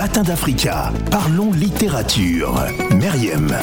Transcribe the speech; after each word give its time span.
matins 0.00 0.22
d'Africa. 0.22 0.90
Parlons 1.10 1.52
littérature. 1.52 2.54
Meriem. 2.98 3.54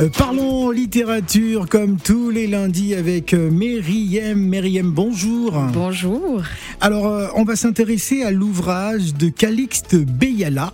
Euh, 0.00 0.08
parlons 0.16 0.70
littérature 0.70 1.68
comme 1.68 1.98
tous 1.98 2.30
les 2.30 2.46
lundis 2.46 2.94
avec 2.94 3.34
euh, 3.34 3.50
Meriem. 3.50 4.38
Meriem, 4.38 4.90
bonjour. 4.90 5.52
Bonjour. 5.74 6.42
Alors, 6.80 7.08
euh, 7.08 7.26
on 7.34 7.44
va 7.44 7.56
s'intéresser 7.56 8.22
à 8.22 8.30
l'ouvrage 8.30 9.12
de 9.12 9.28
Calixte 9.28 9.96
Beyala. 9.96 10.72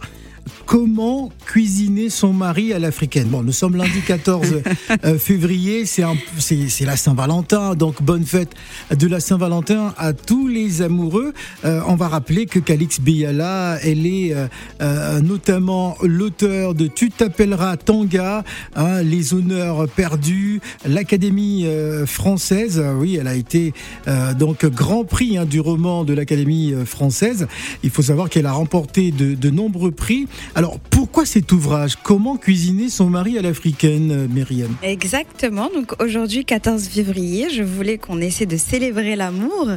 Comment 0.67 1.31
cuisiner 1.47 2.09
son 2.09 2.33
mari 2.33 2.73
à 2.73 2.79
l'africaine? 2.79 3.29
Bon, 3.29 3.43
nous 3.43 3.53
sommes 3.53 3.77
lundi 3.77 4.01
14 4.07 4.63
euh, 5.05 5.19
février, 5.19 5.85
c'est 5.85 6.03
un- 6.03 6.17
c'est 6.39 6.69
c'est 6.69 6.87
la 6.87 6.97
Saint-Valentin, 6.97 7.75
donc 7.75 8.03
bonne 8.03 8.25
fête 8.25 8.53
de 8.91 9.07
la 9.07 9.21
Saint-Valentin 9.21 9.93
à 9.99 10.15
tous 10.15 10.49
les 10.49 10.81
amoureux. 10.81 11.35
Euh, 11.67 11.81
on 11.87 11.97
va 11.97 12.09
rappeler 12.09 12.47
que 12.47 12.59
Calix 12.59 12.99
Beyala, 13.01 13.79
elle 13.83 14.07
est 14.07 14.33
euh, 14.35 14.47
euh, 14.81 15.21
notamment 15.21 15.97
l'auteur 16.03 16.75
de 16.75 16.87
Tu 16.87 17.11
t'appelleras 17.11 17.77
Tanga, 17.77 18.43
hein, 18.75 19.03
Les 19.03 19.35
honneurs 19.35 19.87
perdus, 19.89 20.61
l'Académie 20.87 21.67
française. 22.07 22.83
Oui, 22.99 23.17
elle 23.21 23.29
a 23.29 23.35
été 23.35 23.75
euh, 24.09 24.33
donc 24.33 24.65
grand 24.65 25.05
prix 25.05 25.37
hein, 25.37 25.45
du 25.45 25.61
roman 25.61 26.05
de 26.05 26.15
l'Académie 26.15 26.73
française. 26.87 27.47
Il 27.83 27.91
faut 27.91 28.03
savoir 28.03 28.31
qu'elle 28.31 28.47
a 28.47 28.53
remporté 28.53 29.11
de, 29.11 29.35
de 29.35 29.51
nombreux 29.51 29.91
prix. 29.91 30.27
Alors, 30.57 30.79
pourquoi 30.79 31.27
cet 31.27 31.51
ouvrage? 31.51 31.97
Comment 32.03 32.37
cuisiner 32.37 32.89
son 32.89 33.11
mari 33.11 33.37
à 33.39 33.43
l'africaine, 33.43 34.13
euh, 34.13 34.29
Myriam? 34.29 34.73
Exactement. 34.85 35.69
Donc 35.75 36.01
aujourd'hui, 36.01 36.45
14 36.45 36.85
février, 36.85 37.49
je 37.51 37.63
voulais 37.65 37.99
qu'on 37.99 38.21
essaie 38.21 38.47
de 38.47 38.57
célébrer 38.57 39.17
l'amour 39.17 39.69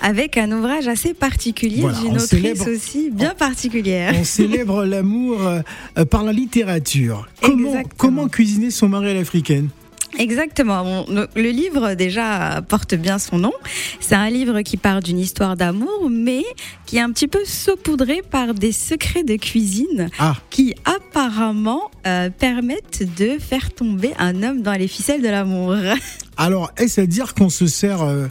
avec 0.00 0.36
un 0.36 0.50
ouvrage 0.50 0.88
assez 0.88 1.14
particulier 1.14 1.82
Voilà, 1.82 1.98
d'une 2.00 2.12
autrice 2.14 2.28
célèbre- 2.30 2.68
aussi 2.68 3.10
bien 3.12 3.34
particulière. 3.34 4.12
On 4.18 4.24
célèbre 4.24 4.84
l'amour 4.84 5.46
euh, 5.46 5.60
euh, 5.98 6.04
par 6.04 6.24
la 6.24 6.32
littérature. 6.32 7.28
Comment, 7.40 7.68
Exactement. 7.68 7.94
comment 7.96 8.28
cuisiner 8.28 8.70
son 8.72 8.88
mari 8.88 9.10
à 9.10 9.14
l'africaine? 9.14 9.68
Exactement. 10.18 11.04
Le- 11.08 11.50
livre 11.50 11.94
déjà 11.94 12.62
porte 12.68 12.94
bien 12.94 13.18
son 13.18 13.38
nom. 13.38 13.52
C'est 14.00 14.14
un 14.14 14.30
livre 14.30 14.60
qui 14.62 14.76
part 14.76 15.00
d'une 15.00 15.18
histoire 15.18 15.56
d'amour, 15.56 16.08
mais 16.10 16.42
qui 16.86 16.96
est 16.96 17.00
un 17.00 17.12
petit 17.12 17.28
peu 17.28 17.44
saupoudré 17.44 18.22
par 18.28 18.54
des 18.54 18.72
secrets 18.72 19.22
de 19.24 19.36
cuisine 19.36 20.08
Ah, 20.18 20.34
qui 20.50 20.74
apparemment 20.84 21.90
euh, 22.06 22.30
permettent 22.30 23.02
de 23.16 23.38
faire 23.38 23.72
tomber 23.72 24.12
un 24.18 24.42
homme 24.42 24.62
dans 24.62 24.72
les 24.72 24.88
ficelles 24.88 25.22
de 25.22 25.28
l'amour. 25.28 25.74
alors 26.36 26.70
est-ce 26.76 27.00
à 27.00 27.06
dire 27.06 27.34
qu'on 27.34 27.50
se 27.50 27.66
sert 27.66 28.02
euh, 28.02 28.26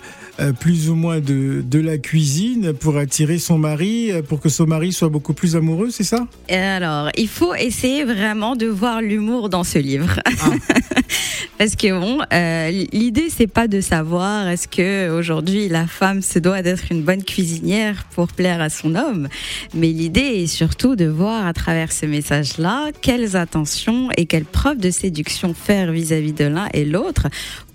plus 0.59 0.89
ou 0.89 0.95
moins 0.95 1.19
de, 1.19 1.63
de 1.65 1.79
la 1.79 1.97
cuisine 1.97 2.73
pour 2.73 2.97
attirer 2.97 3.37
son 3.37 3.57
mari, 3.57 4.11
euh, 4.11 4.21
pour 4.21 4.39
que 4.39 4.49
son 4.49 4.65
mari 4.65 4.91
soit 4.91 5.09
beaucoup 5.09 5.33
plus 5.33 5.55
amoureux, 5.55 5.89
c'est 5.91 6.03
ça? 6.03 6.27
Et 6.49 6.55
Alors, 6.55 7.09
il 7.17 7.27
faut 7.27 7.53
essayer 7.53 8.03
vraiment 8.03 8.55
de 8.55 8.65
voir 8.65 9.01
l'humour 9.01 9.49
dans 9.49 9.63
ce 9.63 9.79
livre. 9.79 10.19
Parce 11.57 11.75
que 11.75 11.97
bon, 11.97 12.19
euh, 12.33 12.85
l'idée 12.91 13.29
c'est 13.29 13.47
pas 13.47 13.67
de 13.67 13.79
savoir 13.79 14.47
est-ce 14.47 14.67
que 14.67 15.09
aujourd'hui 15.09 15.69
la 15.69 15.87
femme 15.87 16.21
se 16.21 16.39
doit 16.39 16.61
d'être 16.61 16.91
une 16.91 17.03
bonne 17.03 17.23
cuisinière 17.23 18.05
pour 18.15 18.27
plaire 18.27 18.61
à 18.61 18.69
son 18.69 18.95
homme, 18.95 19.27
mais 19.73 19.87
l'idée 19.87 20.21
est 20.43 20.47
surtout 20.47 20.95
de 20.95 21.05
voir 21.05 21.45
à 21.45 21.53
travers 21.53 21.91
ce 21.91 22.05
message-là 22.05 22.89
quelles 23.01 23.35
attentions 23.35 24.09
et 24.17 24.25
quelles 24.25 24.45
preuves 24.45 24.79
de 24.79 24.89
séduction 24.89 25.53
faire 25.53 25.91
vis-à-vis 25.91 26.33
de 26.33 26.45
l'un 26.45 26.67
et 26.73 26.85
l'autre 26.85 27.27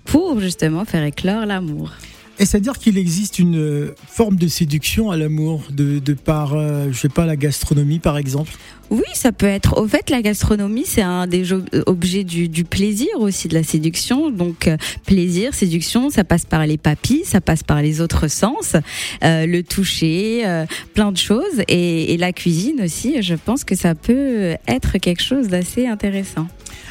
pour 0.05 0.39
justement 0.39 0.85
faire 0.85 1.03
éclore 1.03 1.45
l'amour. 1.45 1.91
Est-ce 2.39 2.55
à 2.55 2.61
dire 2.61 2.79
qu'il 2.79 2.97
existe 2.97 3.37
une 3.37 3.57
euh, 3.57 3.95
forme 4.07 4.37
de 4.37 4.47
séduction 4.47 5.11
à 5.11 5.17
l'amour, 5.17 5.61
de, 5.71 5.99
de 5.99 6.13
par, 6.13 6.53
euh, 6.53 6.87
je 6.89 6.97
sais 6.97 7.09
pas, 7.09 7.25
la 7.25 7.35
gastronomie 7.35 7.99
par 7.99 8.17
exemple? 8.17 8.53
Oui, 8.89 9.03
ça 9.13 9.31
peut 9.31 9.45
être. 9.45 9.77
Au 9.79 9.87
fait, 9.87 10.09
la 10.09 10.21
gastronomie, 10.21 10.85
c'est 10.85 11.03
un 11.03 11.27
des 11.27 11.53
objets 11.85 12.23
du, 12.23 12.63
plaisir 12.63 13.09
aussi, 13.19 13.47
de 13.47 13.53
la 13.53 13.63
séduction. 13.63 14.31
Donc, 14.31 14.67
euh, 14.67 14.77
plaisir, 15.05 15.53
séduction, 15.53 16.09
ça 16.09 16.23
passe 16.23 16.45
par 16.45 16.65
les 16.65 16.77
papilles, 16.77 17.23
ça 17.23 17.39
passe 17.39 17.61
par 17.61 17.81
les 17.81 18.01
autres 18.01 18.27
sens, 18.27 18.75
euh, 19.23 19.45
le 19.45 19.61
toucher, 19.61 20.41
euh, 20.45 20.65
plein 20.93 21.11
de 21.11 21.17
choses. 21.17 21.63
Et, 21.67 22.17
la 22.19 22.33
cuisine 22.33 22.81
aussi, 22.83 23.21
je 23.21 23.35
pense 23.35 23.63
que 23.63 23.75
ça 23.75 23.95
peut 23.95 24.55
être 24.67 24.97
quelque 24.97 25.23
chose 25.23 25.47
d'assez 25.47 25.87
intéressant. 25.87 26.47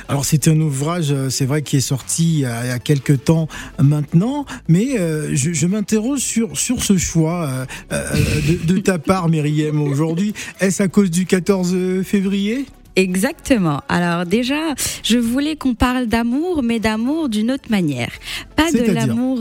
Alors 0.08 0.24
c'est 0.24 0.48
un 0.48 0.58
ouvrage, 0.58 1.14
c'est 1.28 1.44
vrai, 1.44 1.60
qui 1.60 1.76
est 1.76 1.80
sorti 1.80 2.36
il 2.36 2.40
y 2.40 2.46
a, 2.46 2.78
quelques 2.78 3.24
temps 3.24 3.46
maintenant, 3.78 4.46
mais 4.68 4.96
je, 5.34 5.66
m'interroge 5.66 6.20
sur, 6.20 6.56
sur 6.56 6.82
ce 6.82 6.96
choix 6.96 7.66
de, 7.90 8.72
de 8.72 8.78
ta 8.78 8.98
part, 8.98 9.28
Myriam, 9.28 9.82
aujourd'hui. 9.82 10.32
Est-ce 10.60 10.82
à 10.82 10.88
cause 10.88 11.10
du 11.10 11.26
14 11.26 11.74
février? 12.02 12.66
Exactement. 12.96 13.80
Alors 13.88 14.26
déjà, 14.26 14.74
je 15.04 15.18
voulais 15.18 15.54
qu'on 15.54 15.74
parle 15.74 16.06
d'amour, 16.06 16.64
mais 16.64 16.80
d'amour 16.80 17.28
d'une 17.28 17.52
autre 17.52 17.70
manière. 17.70 18.10
Pas 18.56 18.72
de 18.72 18.90
l'amour 18.92 19.40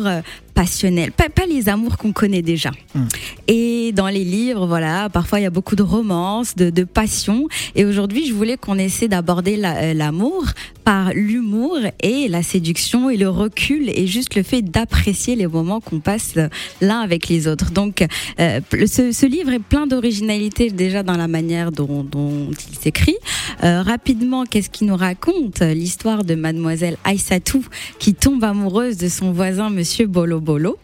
euh, 0.57 0.61
passionnel, 0.61 1.11
pas, 1.11 1.29
pas 1.29 1.45
les 1.45 1.69
amours 1.69 1.97
qu'on 1.97 2.11
connaît 2.11 2.41
déjà. 2.41 2.71
Hmm. 2.95 3.05
Et 3.47 3.91
dans 3.93 4.07
les 4.07 4.23
livres, 4.23 4.65
voilà, 4.67 5.09
parfois 5.09 5.39
il 5.39 5.43
y 5.43 5.45
a 5.45 5.49
beaucoup 5.51 5.75
de 5.75 5.83
romance, 5.83 6.55
de, 6.55 6.69
de 6.69 6.83
passion. 6.83 7.47
Et 7.75 7.85
aujourd'hui, 7.85 8.27
je 8.27 8.33
voulais 8.33 8.57
qu'on 8.57 8.77
essaie 8.77 9.07
d'aborder 9.07 9.55
la- 9.57 9.77
euh, 9.77 9.93
l'amour 9.93 10.45
par 10.83 11.11
l'humour 11.13 11.77
et 12.01 12.27
la 12.29 12.43
séduction 12.43 13.09
et 13.09 13.17
le 13.17 13.29
recul 13.29 13.89
et 13.89 14.07
juste 14.07 14.35
le 14.35 14.43
fait 14.43 14.61
d'apprécier 14.61 15.35
les 15.35 15.47
moments 15.47 15.79
qu'on 15.81 15.99
passe 15.99 16.33
euh, 16.37 16.47
l'un 16.81 16.99
avec 17.01 17.27
les 17.27 17.47
autres. 17.47 17.71
Donc, 17.71 18.05
euh, 18.39 18.59
ce, 18.85 19.11
ce 19.11 19.25
livre 19.25 19.51
est 19.51 19.59
plein 19.59 19.85
d'originalité 19.87 20.69
déjà 20.69 21.03
dans 21.03 21.17
la 21.17 21.27
manière 21.27 21.71
dont, 21.71 22.03
dont 22.03 22.49
il 22.71 22.77
s'écrit. 22.77 23.17
Euh, 23.63 23.81
rapidement, 23.81 24.45
qu'est-ce 24.45 24.69
qu'il 24.69 24.87
nous 24.87 24.95
raconte 24.95 25.59
L'histoire 25.61 26.23
de 26.23 26.35
mademoiselle 26.35 26.97
Aïssatou 27.03 27.63
qui 27.99 28.13
tombe 28.13 28.43
amoureuse 28.43 28.97
de 28.97 29.09
son 29.09 29.31
voisin 29.31 29.69
monsieur 29.69 30.07
Bolo 30.07 30.39
Bolo. 30.47 30.77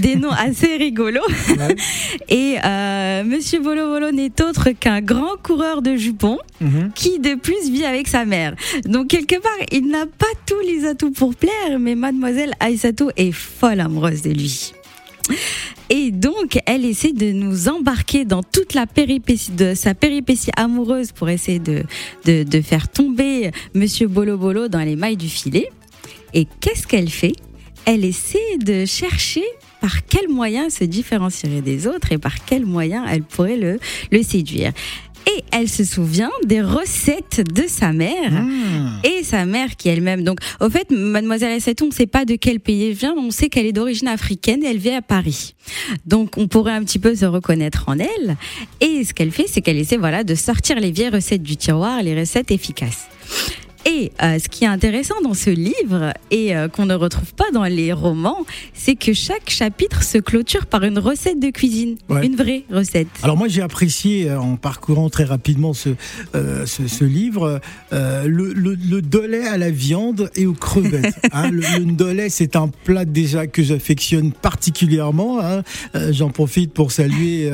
Des 0.00 0.14
noms 0.16 0.30
assez 0.48 0.76
rigolos. 0.76 1.20
Et 2.28 2.56
euh, 2.64 3.24
monsieur 3.24 3.60
Bolo 3.60 3.88
Bolo 3.88 4.10
n'est 4.12 4.40
autre 4.40 4.70
qu'un 4.70 5.00
grand 5.00 5.36
coureur 5.42 5.82
de 5.82 5.96
jupons 5.96 6.38
Mhm. 6.60 6.92
qui 6.94 7.18
de 7.18 7.34
plus 7.34 7.68
vit 7.70 7.84
avec 7.84 8.06
sa 8.06 8.24
mère. 8.24 8.54
Donc 8.84 9.08
quelque 9.08 9.38
part, 9.40 9.66
il 9.72 9.88
n'a 9.88 10.06
pas 10.06 10.32
tous 10.46 10.60
les 10.64 10.86
atouts 10.86 11.10
pour 11.10 11.34
plaire, 11.34 11.78
mais 11.80 11.96
mademoiselle 11.96 12.52
Aïssatou 12.60 13.10
est 13.16 13.32
folle 13.32 13.80
amoureuse 13.80 14.22
de 14.22 14.30
lui. 14.30 14.72
Et 15.90 16.10
donc, 16.12 16.58
elle 16.66 16.84
essaie 16.84 17.12
de 17.12 17.32
nous 17.32 17.68
embarquer 17.68 18.24
dans 18.24 18.42
toute 18.42 18.74
la 18.74 18.86
péripétie 18.86 19.50
de 19.52 19.74
sa 19.74 19.94
péripétie 19.94 20.50
amoureuse 20.56 21.10
pour 21.12 21.28
essayer 21.28 21.58
de, 21.58 21.82
de, 22.24 22.44
de 22.44 22.60
faire 22.60 22.88
tomber 22.88 23.50
Monsieur 23.74 24.06
Bolo 24.08 24.36
Bolo 24.38 24.68
dans 24.68 24.80
les 24.82 24.96
mailles 24.96 25.16
du 25.16 25.28
filet. 25.28 25.68
Et 26.32 26.46
qu'est-ce 26.60 26.86
qu'elle 26.86 27.10
fait? 27.10 27.34
Elle 27.84 28.04
essaie 28.04 28.58
de 28.58 28.84
chercher 28.86 29.44
par 29.80 30.04
quel 30.06 30.28
moyen 30.28 30.70
se 30.70 30.84
différencierait 30.84 31.62
des 31.62 31.86
autres 31.86 32.12
et 32.12 32.18
par 32.18 32.44
quel 32.44 32.64
moyen 32.64 33.04
elle 33.06 33.22
pourrait 33.22 33.56
le, 33.56 33.78
le 34.12 34.22
séduire. 34.22 34.72
Et 35.26 35.44
elle 35.52 35.68
se 35.68 35.84
souvient 35.84 36.30
des 36.44 36.60
recettes 36.60 37.42
de 37.54 37.64
sa 37.68 37.92
mère 37.92 38.32
Mmh. 38.32 39.00
et 39.04 39.22
sa 39.22 39.44
mère 39.44 39.76
qui 39.76 39.88
elle-même. 39.88 40.24
Donc, 40.24 40.38
au 40.60 40.68
fait, 40.68 40.90
mademoiselle 40.90 41.52
Assatou, 41.52 41.84
on 41.84 41.88
ne 41.88 41.92
sait 41.92 42.06
pas 42.06 42.24
de 42.24 42.34
quel 42.34 42.58
pays 42.58 42.86
elle 42.88 42.94
vient, 42.94 43.14
mais 43.14 43.20
on 43.22 43.30
sait 43.30 43.48
qu'elle 43.48 43.66
est 43.66 43.72
d'origine 43.72 44.08
africaine 44.08 44.64
et 44.64 44.66
elle 44.68 44.78
vit 44.78 44.90
à 44.90 45.02
Paris. 45.02 45.54
Donc, 46.06 46.38
on 46.38 46.48
pourrait 46.48 46.72
un 46.72 46.82
petit 46.82 46.98
peu 46.98 47.14
se 47.14 47.24
reconnaître 47.24 47.84
en 47.88 47.98
elle. 47.98 48.36
Et 48.80 49.04
ce 49.04 49.14
qu'elle 49.14 49.30
fait, 49.30 49.46
c'est 49.48 49.60
qu'elle 49.60 49.78
essaie, 49.78 49.96
voilà, 49.96 50.24
de 50.24 50.34
sortir 50.34 50.80
les 50.80 50.90
vieilles 50.90 51.10
recettes 51.10 51.42
du 51.42 51.56
tiroir, 51.56 52.02
les 52.02 52.18
recettes 52.18 52.50
efficaces. 52.50 53.06
Et 53.84 54.12
euh, 54.22 54.38
ce 54.38 54.48
qui 54.48 54.62
est 54.64 54.68
intéressant 54.68 55.16
dans 55.24 55.34
ce 55.34 55.50
livre 55.50 56.12
et 56.30 56.54
euh, 56.54 56.68
qu'on 56.68 56.86
ne 56.86 56.94
retrouve 56.94 57.34
pas 57.34 57.50
dans 57.52 57.64
les 57.64 57.92
romans, 57.92 58.38
c'est 58.74 58.94
que 58.94 59.12
chaque 59.12 59.50
chapitre 59.50 60.04
se 60.04 60.18
clôture 60.18 60.66
par 60.66 60.84
une 60.84 60.98
recette 61.00 61.40
de 61.40 61.50
cuisine, 61.50 61.96
Ouais. 62.08 62.24
une 62.26 62.36
vraie 62.36 62.62
recette. 62.70 63.08
Alors 63.24 63.36
moi 63.36 63.48
j'ai 63.48 63.60
apprécié 63.62 64.30
euh, 64.30 64.40
en 64.40 64.56
parcourant 64.56 65.10
très 65.10 65.24
rapidement 65.24 65.72
ce, 65.72 65.90
euh, 66.34 66.64
ce, 66.64 66.86
ce 66.86 67.04
livre 67.04 67.60
euh, 67.92 68.24
le, 68.28 68.52
le, 68.52 68.74
le 68.74 69.02
dollet 69.02 69.46
à 69.48 69.56
la 69.58 69.70
viande 69.70 70.30
et 70.36 70.46
aux 70.46 70.52
crevettes. 70.54 71.14
hein. 71.32 71.50
le, 71.50 71.62
le 71.78 71.92
dollet 71.92 72.28
c'est 72.28 72.54
un 72.54 72.68
plat 72.68 73.04
déjà 73.04 73.46
que 73.48 73.62
j'affectionne 73.64 74.30
particulièrement. 74.32 75.40
hein. 75.40 75.62
Euh, 75.96 76.12
J'en 76.12 76.30
profite 76.30 76.72
pour 76.72 76.92
saluer 76.92 77.50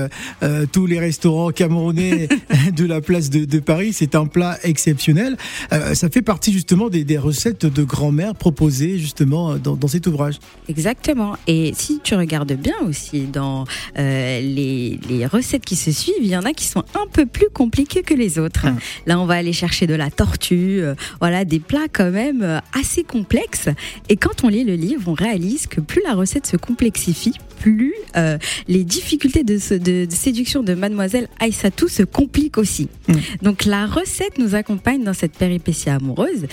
tous 0.72 0.86
les 0.86 0.98
restaurants 0.98 1.50
camerounais 1.50 2.28
de 2.76 2.84
la 2.84 3.00
place 3.00 3.30
de, 3.30 3.44
de 3.44 3.58
Paris. 3.60 3.92
C'est 3.92 4.14
un 4.14 4.26
plat 4.26 4.58
exceptionnel. 4.62 5.36
Euh, 5.72 5.94
ça 5.94 6.08
fait 6.10 6.17
partie 6.22 6.52
justement 6.52 6.88
des, 6.88 7.04
des 7.04 7.18
recettes 7.18 7.66
de 7.66 7.84
grand-mère 7.84 8.34
proposées 8.34 8.98
justement 8.98 9.56
dans, 9.56 9.76
dans 9.76 9.88
cet 9.88 10.06
ouvrage. 10.06 10.38
Exactement. 10.68 11.36
Et 11.46 11.72
si 11.74 12.00
tu 12.02 12.14
regardes 12.14 12.52
bien 12.52 12.76
aussi 12.86 13.22
dans 13.22 13.64
euh, 13.98 14.40
les, 14.40 14.98
les 15.08 15.26
recettes 15.26 15.64
qui 15.64 15.76
se 15.76 15.92
suivent, 15.92 16.14
il 16.20 16.28
y 16.28 16.36
en 16.36 16.42
a 16.42 16.52
qui 16.52 16.66
sont 16.66 16.84
un 16.94 17.06
peu 17.12 17.26
plus 17.26 17.48
compliquées 17.52 18.02
que 18.02 18.14
les 18.14 18.38
autres. 18.38 18.66
Hum. 18.66 18.78
Là, 19.06 19.18
on 19.20 19.26
va 19.26 19.34
aller 19.34 19.52
chercher 19.52 19.86
de 19.86 19.94
la 19.94 20.10
tortue, 20.10 20.80
euh, 20.80 20.94
voilà, 21.20 21.44
des 21.44 21.60
plats 21.60 21.88
quand 21.92 22.10
même 22.10 22.42
euh, 22.42 22.58
assez 22.78 23.04
complexes. 23.04 23.68
Et 24.08 24.16
quand 24.16 24.44
on 24.44 24.48
lit 24.48 24.64
le 24.64 24.74
livre, 24.74 25.02
on 25.06 25.14
réalise 25.14 25.66
que 25.66 25.80
plus 25.80 26.02
la 26.04 26.14
recette 26.14 26.46
se 26.46 26.56
complexifie, 26.56 27.34
plus, 27.58 27.94
euh, 28.16 28.38
les 28.68 28.84
difficultés 28.84 29.44
de, 29.44 29.58
de, 29.78 30.14
séduction 30.14 30.62
de 30.62 30.74
Mademoiselle 30.74 31.28
Aïssatou 31.40 31.88
se 31.88 32.02
compliquent 32.02 32.58
aussi. 32.58 32.88
Mm. 33.08 33.14
Donc 33.42 33.64
la 33.64 33.86
recette 33.86 34.38
nous 34.38 34.54
accompagne 34.54 35.02
dans 35.02 35.12
cette 35.12 35.32
péripétie 35.32 35.90
amoureuse 35.90 36.46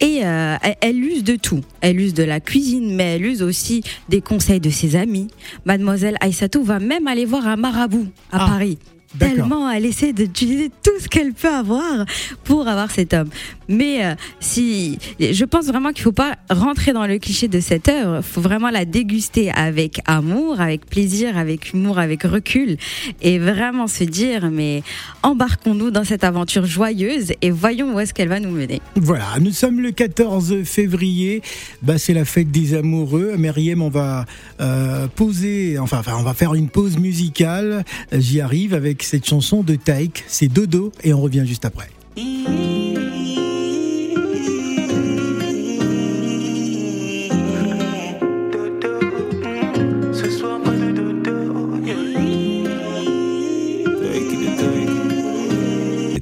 et 0.00 0.20
euh, 0.24 0.56
elle, 0.80 1.02
use 1.02 1.24
de 1.24 1.36
tout. 1.36 1.60
Elle 1.80 2.00
use 2.00 2.14
de 2.14 2.22
la 2.22 2.40
cuisine, 2.40 2.94
mais 2.94 3.16
elle 3.16 3.26
use 3.26 3.42
aussi 3.42 3.82
des 4.08 4.20
conseils 4.20 4.60
de 4.60 4.70
ses 4.70 4.96
amis. 4.96 5.28
Mademoiselle 5.64 6.16
Aïssatou 6.20 6.62
va 6.62 6.78
même 6.78 7.06
aller 7.06 7.24
voir 7.24 7.46
un 7.46 7.56
marabout 7.56 8.06
à 8.30 8.44
ah. 8.44 8.48
Paris 8.48 8.78
tellement 9.18 9.70
elle 9.70 9.86
essaie 9.86 10.12
d'utiliser 10.12 10.70
tout 10.82 10.98
ce 11.00 11.08
qu'elle 11.08 11.32
peut 11.32 11.52
avoir 11.52 12.06
pour 12.44 12.68
avoir 12.68 12.90
cet 12.90 13.14
homme. 13.14 13.28
Mais 13.72 14.04
euh, 14.04 14.14
si, 14.38 14.98
je 15.18 15.44
pense 15.46 15.66
vraiment 15.66 15.92
qu'il 15.92 16.02
faut 16.02 16.12
pas 16.12 16.36
rentrer 16.50 16.92
dans 16.92 17.06
le 17.06 17.18
cliché 17.18 17.48
de 17.48 17.58
cette 17.58 17.88
œuvre. 17.88 18.18
Il 18.18 18.22
faut 18.22 18.42
vraiment 18.42 18.68
la 18.68 18.84
déguster 18.84 19.50
avec 19.50 20.00
amour, 20.04 20.60
avec 20.60 20.84
plaisir, 20.84 21.38
avec 21.38 21.72
humour, 21.72 21.98
avec 21.98 22.24
recul, 22.24 22.76
et 23.22 23.38
vraiment 23.38 23.86
se 23.86 24.04
dire 24.04 24.50
mais 24.50 24.82
embarquons-nous 25.22 25.90
dans 25.90 26.04
cette 26.04 26.22
aventure 26.22 26.66
joyeuse 26.66 27.32
et 27.40 27.50
voyons 27.50 27.94
où 27.94 28.00
est-ce 28.00 28.12
qu'elle 28.12 28.28
va 28.28 28.40
nous 28.40 28.50
mener. 28.50 28.82
Voilà, 28.96 29.38
nous 29.40 29.52
sommes 29.52 29.80
le 29.80 29.90
14 29.90 30.64
février. 30.64 31.40
Bah, 31.82 31.96
c'est 31.96 32.14
la 32.14 32.26
fête 32.26 32.50
des 32.50 32.74
amoureux. 32.74 33.36
Myriam, 33.38 33.80
on 33.80 33.88
va 33.88 34.26
euh, 34.60 35.08
poser, 35.08 35.78
enfin, 35.78 35.98
enfin, 36.00 36.12
on 36.18 36.22
va 36.22 36.34
faire 36.34 36.54
une 36.54 36.68
pause 36.68 36.98
musicale. 36.98 37.84
J'y 38.12 38.42
arrive 38.42 38.74
avec 38.74 39.02
cette 39.02 39.26
chanson 39.26 39.62
de 39.62 39.76
Taïk, 39.76 40.24
c'est 40.26 40.48
Dodo, 40.48 40.92
et 41.02 41.14
on 41.14 41.22
revient 41.22 41.44
juste 41.46 41.64
après. 41.64 41.88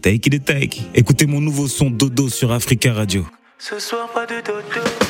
Taïk 0.01 0.31
de 0.31 0.39
Taïk. 0.39 0.83
Écoutez 0.95 1.27
mon 1.27 1.41
nouveau 1.41 1.67
son 1.67 1.91
Dodo 1.91 2.29
sur 2.29 2.53
Africa 2.53 2.93
Radio. 2.93 3.27
Ce 3.59 3.79
soir, 3.81 4.09
pas 4.13 4.27
de 4.27 4.41
dodo. 4.41 5.10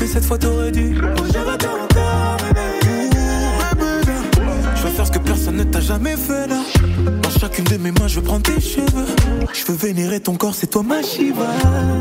Mais 0.00 0.06
cette 0.06 0.24
fois 0.24 0.38
t'aurais 0.38 0.70
dû. 0.70 0.94
Je 4.74 4.82
vais 4.82 4.90
faire 4.90 5.06
ce 5.06 5.12
que 5.12 5.18
personne 5.18 5.56
ne 5.56 5.64
t'a 5.64 5.80
jamais 5.80 6.16
fait 6.16 6.46
là. 6.46 6.60
Dans 7.22 7.30
chacune 7.30 7.64
de 7.64 7.76
mes 7.76 7.90
mains, 7.90 8.06
je 8.08 8.16
veux 8.16 8.22
prendre 8.22 8.42
tes 8.42 8.60
cheveux. 8.60 9.06
Je 9.52 9.64
veux 9.66 9.76
vénérer 9.76 10.20
ton 10.20 10.34
corps, 10.36 10.54
c'est 10.54 10.68
toi 10.68 10.82
ma 10.82 11.02
Shiva. 11.02 11.46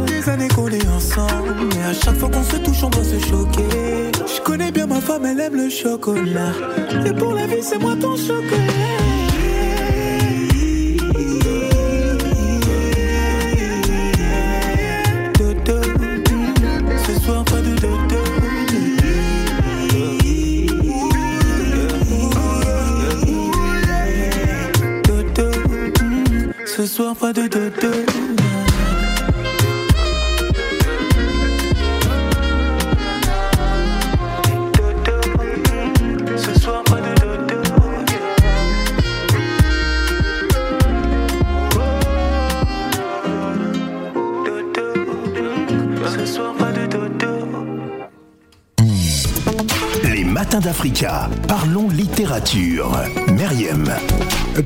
Des 0.06 0.30
années 0.30 0.48
qu'on 0.48 0.68
est 0.68 0.88
ensemble, 0.88 1.56
mais 1.70 1.84
à 1.84 1.94
chaque 1.94 2.18
fois 2.18 2.30
qu'on 2.30 2.44
se 2.44 2.58
touche, 2.58 2.84
on 2.84 2.90
doit 2.90 3.04
se 3.04 3.20
choquer. 3.20 4.12
Je 4.36 4.42
connais 4.42 4.72
bien 4.72 4.88
ma 4.88 5.02
femme, 5.02 5.26
elle 5.26 5.40
aime 5.40 5.56
le 5.56 5.70
chocolat. 5.70 6.54
Et 7.06 7.14
pour 7.14 7.34
la 7.34 7.48
vie, 7.48 7.62
c'est 7.62 7.80
moi 7.80 7.96
ton 8.00 8.16
chocolat. 8.16 8.91
Pas 27.34 27.34
de 27.34 27.48
dodo. 27.48 28.51
D'Africa. 50.60 51.30
Parlons 51.48 51.88
littérature. 51.88 52.92
Meriem. 53.38 53.86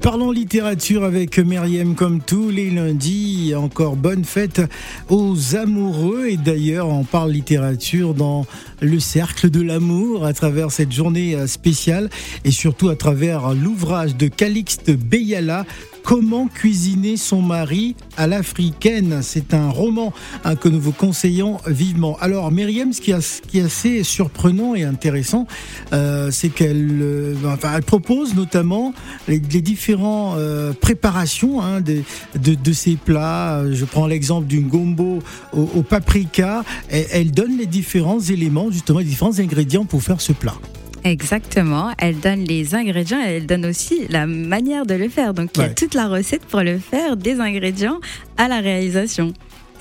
Parlons 0.01 0.31
littérature 0.31 1.03
avec 1.03 1.37
Myriam 1.37 1.93
comme 1.93 2.21
tous 2.21 2.49
les 2.49 2.71
lundis. 2.71 3.53
Encore 3.55 3.95
bonne 3.95 4.23
fête 4.23 4.61
aux 5.09 5.55
amoureux. 5.55 6.27
Et 6.27 6.37
d'ailleurs, 6.37 6.89
on 6.89 7.03
parle 7.03 7.31
littérature 7.31 8.15
dans 8.15 8.47
le 8.81 8.99
cercle 8.99 9.51
de 9.51 9.61
l'amour 9.61 10.25
à 10.25 10.33
travers 10.33 10.71
cette 10.71 10.91
journée 10.91 11.45
spéciale 11.45 12.09
et 12.45 12.51
surtout 12.51 12.89
à 12.89 12.95
travers 12.95 13.53
l'ouvrage 13.53 14.15
de 14.15 14.27
Calixte 14.27 14.89
Beyala, 14.91 15.65
Comment 16.05 16.47
cuisiner 16.47 17.17
son 17.17 17.41
mari 17.41 17.95
à 18.15 18.27
l'africaine? 18.27 19.21
C'est 19.23 19.55
un 19.55 19.69
roman 19.69 20.13
hein, 20.43 20.55
que 20.55 20.69
nous 20.69 20.79
vous 20.79 20.91
conseillons 20.91 21.57
vivement. 21.65 22.15
Alors, 22.21 22.51
Myriam, 22.51 22.93
ce 22.93 23.01
qui, 23.01 23.09
est 23.09 23.61
assez 23.61 24.03
surprenant 24.03 24.75
et 24.75 24.83
intéressant, 24.83 25.47
euh, 25.93 26.29
c'est 26.29 26.49
qu'elle 26.49 26.99
euh, 27.01 27.33
elle 27.75 27.81
propose 27.81 28.35
notamment 28.35 28.93
les, 29.27 29.39
différentes 29.39 30.37
euh, 30.37 30.73
préparations 30.73 31.63
hein, 31.63 31.81
de, 31.81 32.73
ces 32.73 32.97
plats. 32.97 33.63
Je 33.71 33.83
prends 33.83 34.05
l'exemple 34.05 34.45
d'une 34.45 34.67
gombo 34.67 35.23
au, 35.53 35.81
paprika. 35.81 36.63
elle 36.89 37.31
donne 37.31 37.57
les 37.57 37.65
différents 37.65 38.19
éléments, 38.19 38.69
justement, 38.69 38.99
les 38.99 39.05
différents 39.05 39.39
ingrédients 39.39 39.85
pour 39.85 40.03
faire 40.03 40.21
ce 40.21 40.33
plat. 40.33 40.53
Exactement. 41.05 41.93
Elle 41.99 42.19
donne 42.19 42.43
les 42.45 42.73
ingrédients 42.73 43.21
et 43.21 43.35
elle 43.35 43.45
donne 43.45 43.67
aussi 43.67 44.07
la 44.09 44.25
manière 44.25 44.87
de 44.87 44.95
le 44.95 45.07
faire. 45.07 45.35
Donc 45.35 45.51
il 45.55 45.61
y 45.61 45.65
a 45.65 45.69
toute 45.69 45.93
la 45.93 46.07
recette 46.07 46.43
pour 46.45 46.61
le 46.61 46.79
faire, 46.79 47.15
des 47.15 47.39
ingrédients 47.39 47.99
à 48.37 48.47
la 48.47 48.59
réalisation. 48.59 49.31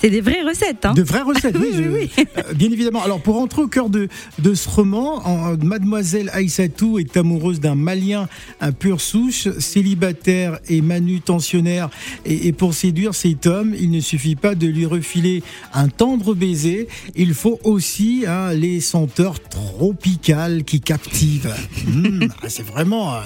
C'est 0.01 0.11
des 0.11 0.21
vraies 0.21 0.43
recettes. 0.43 0.85
Hein 0.85 0.93
de 0.95 1.03
vraies 1.03 1.23
recettes, 1.23 1.57
oui, 1.61 1.69
Oui, 1.91 2.11
je- 2.17 2.23
euh, 2.41 2.53
bien 2.55 2.71
évidemment. 2.71 3.03
Alors, 3.03 3.21
pour 3.23 3.37
rentrer 3.37 3.63
au 3.63 3.69
cœur 3.69 3.89
de, 3.89 4.09
de 4.41 4.55
ce 4.55 4.69
roman, 4.69 5.27
en- 5.27 5.57
Mademoiselle 5.57 6.31
Aïssatou 6.35 6.99
est 6.99 7.17
amoureuse 7.17 7.61
d'un 7.61 7.75
Malien, 7.75 8.29
un 8.61 8.73
pur 8.73 9.01
souche, 9.01 9.49
célibataire 9.59 10.59
et 10.69 10.81
manutentionnaire. 10.83 11.89
Et, 12.27 12.49
et 12.49 12.53
pour 12.53 12.75
séduire 12.75 13.15
cet 13.15 13.47
homme, 13.47 13.75
il 13.79 13.91
ne 13.91 14.01
suffit 14.01 14.37
pas 14.37 14.55
de 14.55 14.67
lui 14.67 14.85
refiler 14.87 15.43
un 15.73 15.89
tendre 15.89 16.35
baiser, 16.35 16.89
il 17.17 17.33
faut 17.35 17.59
aussi 17.65 18.25
hein, 18.27 18.53
les 18.53 18.81
senteurs 18.81 19.41
tropicales 19.41 20.65
qui 20.65 20.81
captivent. 20.81 21.55
Mmh, 21.87 22.29
ah, 22.43 22.49
C'est 22.49 22.67
vraiment 22.67 23.15
euh, 23.15 23.19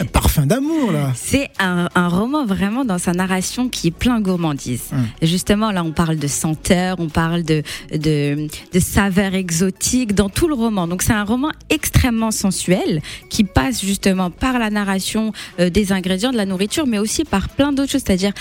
un 0.00 0.06
parfum 0.06 0.46
d'amour, 0.46 0.92
là. 0.92 1.12
C'est 1.14 1.50
un, 1.58 1.88
un 1.94 2.08
roman 2.08 2.44
vraiment 2.44 2.84
dans 2.84 2.98
sa 2.98 3.12
narration 3.12 3.68
qui 3.68 3.88
est 3.88 3.90
plein 3.90 4.20
gourmandise. 4.20 4.90
Hum. 4.92 5.06
Justement, 5.22 5.70
là, 5.70 5.84
on 5.84 5.92
parle 5.92 6.16
de 6.16 6.26
senteurs, 6.26 6.96
on 6.98 7.08
parle 7.08 7.42
de, 7.42 7.62
de, 7.92 8.48
de 8.72 8.80
saveurs 8.80 9.34
exotiques 9.34 10.14
dans 10.14 10.28
tout 10.28 10.48
le 10.48 10.54
roman. 10.54 10.86
Donc, 10.86 11.02
c'est 11.02 11.12
un 11.12 11.24
roman 11.24 11.50
extrêmement 11.70 12.30
sensuel 12.30 13.02
qui 13.30 13.44
passe 13.44 13.84
justement 13.84 14.30
par 14.30 14.58
la 14.58 14.70
narration 14.70 15.32
euh, 15.60 15.70
des 15.70 15.92
ingrédients, 15.92 16.32
de 16.32 16.36
la 16.36 16.46
nourriture, 16.46 16.86
mais 16.86 16.98
aussi 16.98 17.24
par 17.24 17.48
plein 17.48 17.72
d'autres 17.72 17.92
choses. 17.92 18.02
C'est-à-dire, 18.06 18.32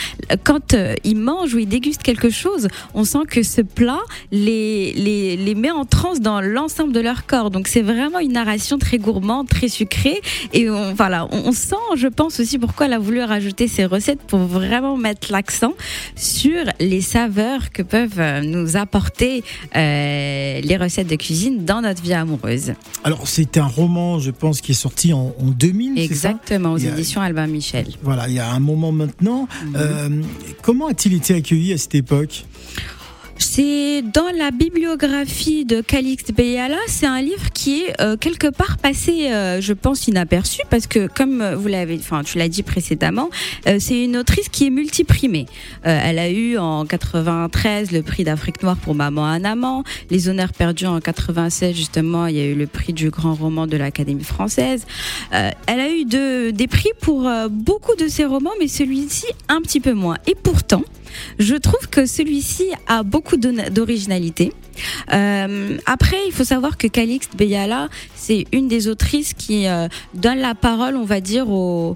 quand 0.44 0.74
euh, 0.74 0.96
il 1.04 1.18
mange 1.18 1.54
ou 1.54 1.60
il 1.60 1.68
déguste 1.68 2.04
quelque 2.04 2.30
chose, 2.30 2.68
on 2.94 3.04
sent 3.04 3.26
que 3.28 3.44
ce 3.44 3.62
plat 3.62 4.02
les, 4.32 4.94
les, 4.94 5.38
les 5.38 5.56
met 5.56 5.72
en 5.72 5.86
transe 5.86 6.20
dans 6.20 6.42
l'ensemble 6.42 6.94
de 6.94 7.00
leur 7.00 7.26
corps. 7.26 7.52
Donc, 7.52 7.68
c'est 7.68 7.82
vraiment 7.82 8.20
une 8.20 8.34
narration 8.34 8.78
très 8.78 8.98
gourmande, 8.98 9.48
très 9.50 9.68
sucrée. 9.68 10.22
Et 10.54 10.70
on, 10.70 10.94
voilà, 10.94 11.28
on, 11.32 11.43
on 11.44 11.52
sent, 11.52 11.76
je 11.98 12.08
pense 12.08 12.40
aussi 12.40 12.58
pourquoi 12.58 12.86
elle 12.88 12.94
a 12.94 13.00
voulu 13.00 13.22
rajouter 13.24 13.68
ces 13.68 13.86
recettes 13.86 14.22
pour 14.22 14.40
vraiment 14.40 14.98
mettre 14.98 15.32
l'accent 15.32 15.74
sur 16.16 16.64
les 16.80 17.02
saveurs 17.02 17.72
que 17.72 17.82
peuvent 17.84 18.20
euh, 18.20 18.42
nous 18.42 18.78
apporter 18.78 19.44
euh, 19.76 20.62
les 20.62 20.78
recettes 20.78 21.08
de 21.08 21.16
cuisine 21.16 21.66
dans 21.66 21.82
notre 21.82 22.02
vie 22.02 22.14
amoureuse. 22.14 22.74
Alors, 23.04 23.28
c'est 23.28 23.58
un 23.58 23.66
roman, 23.66 24.20
je 24.20 24.32
pense, 24.32 24.62
qui 24.62 24.72
est 24.72 24.76
sorti 24.76 25.14
en, 25.14 25.34
en 25.40 25.46
2000, 25.46 25.94
c'est 25.96 26.02
ça? 26.16 26.30
Exactement, 26.30 26.74
aux 26.74 26.86
a- 26.86 26.90
éditions 26.90 27.22
Albin 27.22 27.48
Michel. 27.48 27.88
Voilà, 28.02 28.28
il 28.28 28.34
y 28.36 28.40
a 28.40 28.50
un 28.52 28.60
moment 28.60 28.92
maintenant. 28.92 29.48
Mhm. 29.66 29.74
Euh, 29.76 30.10
comment 30.62 30.88
a-t-il 30.88 31.16
été 31.16 31.36
accueilli 31.36 31.74
à 31.74 31.78
cette 31.78 31.96
époque? 31.96 32.46
C'est 33.46 34.02
dans 34.02 34.32
la 34.36 34.50
bibliographie 34.50 35.64
de 35.64 35.82
Calixte 35.82 36.34
Beyala. 36.34 36.78
C'est 36.88 37.06
un 37.06 37.22
livre 37.22 37.52
qui 37.54 37.82
est 37.82 38.02
euh, 38.02 38.18
quelque 38.18 38.48
part 38.48 38.78
passé, 38.78 39.32
euh, 39.32 39.62
je 39.62 39.74
pense, 39.74 40.08
inaperçu 40.08 40.62
parce 40.72 40.88
que, 40.88 41.08
comme 41.08 41.42
euh, 41.42 41.56
vous 41.56 41.68
l'avez, 41.68 41.98
enfin, 42.00 42.24
tu 42.24 42.40
l'as 42.40 42.48
dit 42.48 42.64
précédemment, 42.64 43.30
euh, 43.68 43.78
c'est 43.80 44.06
une 44.06 44.18
autrice 44.18 44.50
qui 44.50 44.66
est 44.66 44.70
multiprimée. 44.72 45.46
Euh, 45.86 46.00
elle 46.04 46.18
a 46.18 46.32
eu 46.32 46.58
en 46.58 46.86
93 46.86 47.92
le 47.92 48.02
prix 48.02 48.24
d'Afrique 48.24 48.64
noire 48.64 48.78
pour 48.78 48.96
Maman 48.96 49.26
un 49.26 49.44
amant, 49.44 49.84
les 50.10 50.30
honneurs 50.30 50.54
perdus 50.54 50.88
en 50.88 51.00
96 51.00 51.76
justement, 51.76 52.26
il 52.28 52.38
y 52.38 52.40
a 52.40 52.46
eu 52.46 52.56
le 52.56 52.66
prix 52.66 52.94
du 52.94 53.12
grand 53.12 53.36
roman 53.36 53.68
de 53.68 53.78
l'Académie 53.78 54.24
française. 54.24 54.88
Euh, 55.34 55.52
elle 55.68 55.80
a 55.80 55.90
eu 55.92 56.06
de, 56.06 56.52
des 56.52 56.68
prix 56.68 56.92
pour 57.02 57.30
beaucoup 57.52 57.96
de 57.98 58.08
ses 58.08 58.26
romans, 58.26 58.54
mais 58.60 58.68
celui-ci 58.68 59.28
un 59.50 59.62
petit 59.62 59.82
peu 59.82 59.94
moins. 59.94 60.18
Et 60.28 60.34
pourtant, 60.34 60.84
je 61.40 61.56
trouve 61.56 61.88
que 61.90 62.06
celui-ci 62.06 62.66
a 62.88 63.04
beaucoup 63.04 63.38
d'originalité. 63.38 64.54
Euh, 65.14 65.78
après, 65.86 66.18
il 66.28 66.34
faut 66.34 66.44
savoir 66.44 66.78
que 66.78 66.88
Calixte 66.88 67.36
Beyala, 67.36 67.90
c'est 68.16 68.46
une 68.52 68.68
des 68.68 68.88
autrices 68.88 69.34
qui 69.34 69.68
euh, 69.68 69.88
donne 70.14 70.40
la 70.40 70.56
parole, 70.56 70.96
on 70.96 71.06
va 71.06 71.22
dire, 71.22 71.50
au, 71.50 71.96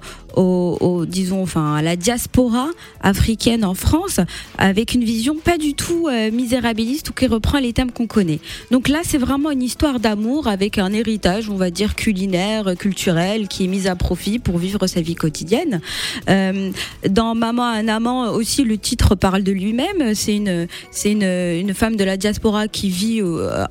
disons, 1.05 1.43
enfin, 1.43 1.75
à 1.75 1.81
la 1.81 1.95
diaspora 1.95 2.69
africaine 3.01 3.63
en 3.65 3.73
France, 3.73 4.19
avec 4.57 4.93
une 4.93 5.03
vision 5.03 5.35
pas 5.35 5.57
du 5.57 5.73
tout 5.73 6.07
euh, 6.07 6.31
misérabiliste 6.31 7.09
ou 7.09 7.13
qui 7.13 7.27
reprend 7.27 7.59
les 7.59 7.73
thèmes 7.73 7.91
qu'on 7.91 8.07
connaît. 8.07 8.39
Donc 8.71 8.87
là, 8.87 8.99
c'est 9.03 9.17
vraiment 9.17 9.51
une 9.51 9.63
histoire 9.63 9.99
d'amour 9.99 10.47
avec 10.47 10.77
un 10.77 10.91
héritage, 10.93 11.49
on 11.49 11.55
va 11.55 11.69
dire, 11.69 11.95
culinaire, 11.95 12.75
culturel, 12.77 13.47
qui 13.47 13.65
est 13.65 13.67
mis 13.67 13.87
à 13.87 13.95
profit 13.95 14.39
pour 14.39 14.57
vivre 14.57 14.87
sa 14.87 15.01
vie 15.01 15.15
quotidienne. 15.15 15.81
Euh, 16.29 16.71
dans 17.09 17.35
Maman 17.35 17.67
un 17.67 17.87
amant 17.87 18.31
aussi, 18.31 18.63
le 18.63 18.77
titre 18.77 19.15
parle 19.15 19.43
de 19.43 19.51
lui-même. 19.51 20.13
C'est 20.15 20.35
une, 20.35 20.67
c'est 20.91 21.11
une, 21.11 21.23
une 21.23 21.73
femme 21.73 21.95
de 21.95 22.03
la 22.03 22.17
diaspora 22.17 22.67
qui 22.67 22.89
vit 22.89 23.21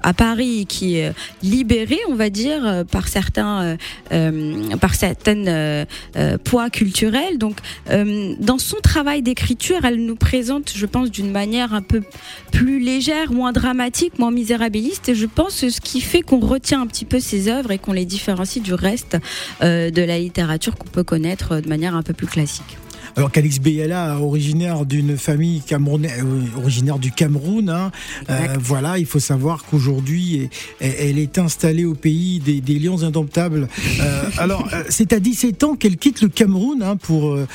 à 0.02 0.12
Paris, 0.12 0.66
qui 0.68 0.96
est 0.96 1.12
libérée, 1.42 2.00
on 2.08 2.14
va 2.14 2.30
dire, 2.30 2.84
par 2.90 3.08
certains, 3.08 3.62
euh, 3.62 3.76
euh, 4.12 4.76
par 4.76 4.94
certaines 4.94 5.86
poids 6.56 6.70
culturels. 6.70 7.36
Donc, 7.36 7.58
euh, 7.90 8.34
dans 8.40 8.56
son 8.56 8.78
travail 8.78 9.20
d'écriture, 9.20 9.84
elle 9.84 10.02
nous 10.02 10.16
présente, 10.16 10.72
je 10.74 10.86
pense, 10.86 11.10
d'une 11.10 11.30
manière 11.30 11.74
un 11.74 11.82
peu 11.82 12.00
plus 12.50 12.80
légère, 12.80 13.30
moins 13.30 13.52
dramatique, 13.52 14.18
moins 14.18 14.30
misérabiliste. 14.30 15.10
Et 15.10 15.14
je 15.14 15.26
pense 15.26 15.68
ce 15.68 15.80
qui 15.82 16.00
fait 16.00 16.22
qu'on 16.22 16.40
retient 16.40 16.80
un 16.80 16.86
petit 16.86 17.04
peu 17.04 17.20
ses 17.20 17.48
œuvres 17.48 17.72
et 17.72 17.78
qu'on 17.78 17.92
les 17.92 18.06
différencie 18.06 18.64
du 18.64 18.72
reste 18.72 19.18
euh, 19.62 19.90
de 19.90 20.00
la 20.00 20.18
littérature 20.18 20.76
qu'on 20.76 20.88
peut 20.88 21.04
connaître 21.04 21.60
de 21.60 21.68
manière 21.68 21.94
un 21.94 22.02
peu 22.02 22.14
plus 22.14 22.26
classique. 22.26 22.78
Alors, 23.16 23.32
Calix 23.32 23.60
Beyala, 23.60 24.18
originaire 24.20 24.84
d'une 24.84 25.16
famille 25.16 25.62
camerounaise, 25.62 26.22
euh, 26.22 26.58
originaire 26.60 26.98
du 26.98 27.12
Cameroun. 27.12 27.70
hein. 27.70 27.90
Euh, 28.28 28.58
voilà, 28.60 28.98
il 28.98 29.06
faut 29.06 29.20
savoir 29.20 29.64
qu'aujourd'hui, 29.64 30.50
elle 30.80 31.18
est 31.18 31.38
installée 31.38 31.86
au 31.86 31.94
pays 31.94 32.40
des, 32.40 32.60
des 32.60 32.78
lions 32.78 33.02
indomptables. 33.02 33.68
Euh, 34.00 34.22
alors, 34.38 34.68
euh, 34.74 34.82
c'est 34.90 35.14
à 35.14 35.18
17 35.20 35.64
ans 35.64 35.76
qu'elle 35.76 35.96
quitte 35.96 36.20
le 36.20 36.28
Cameroun 36.28 36.82
hein, 36.82 36.96
pour, 36.96 37.32
euh, 37.32 37.46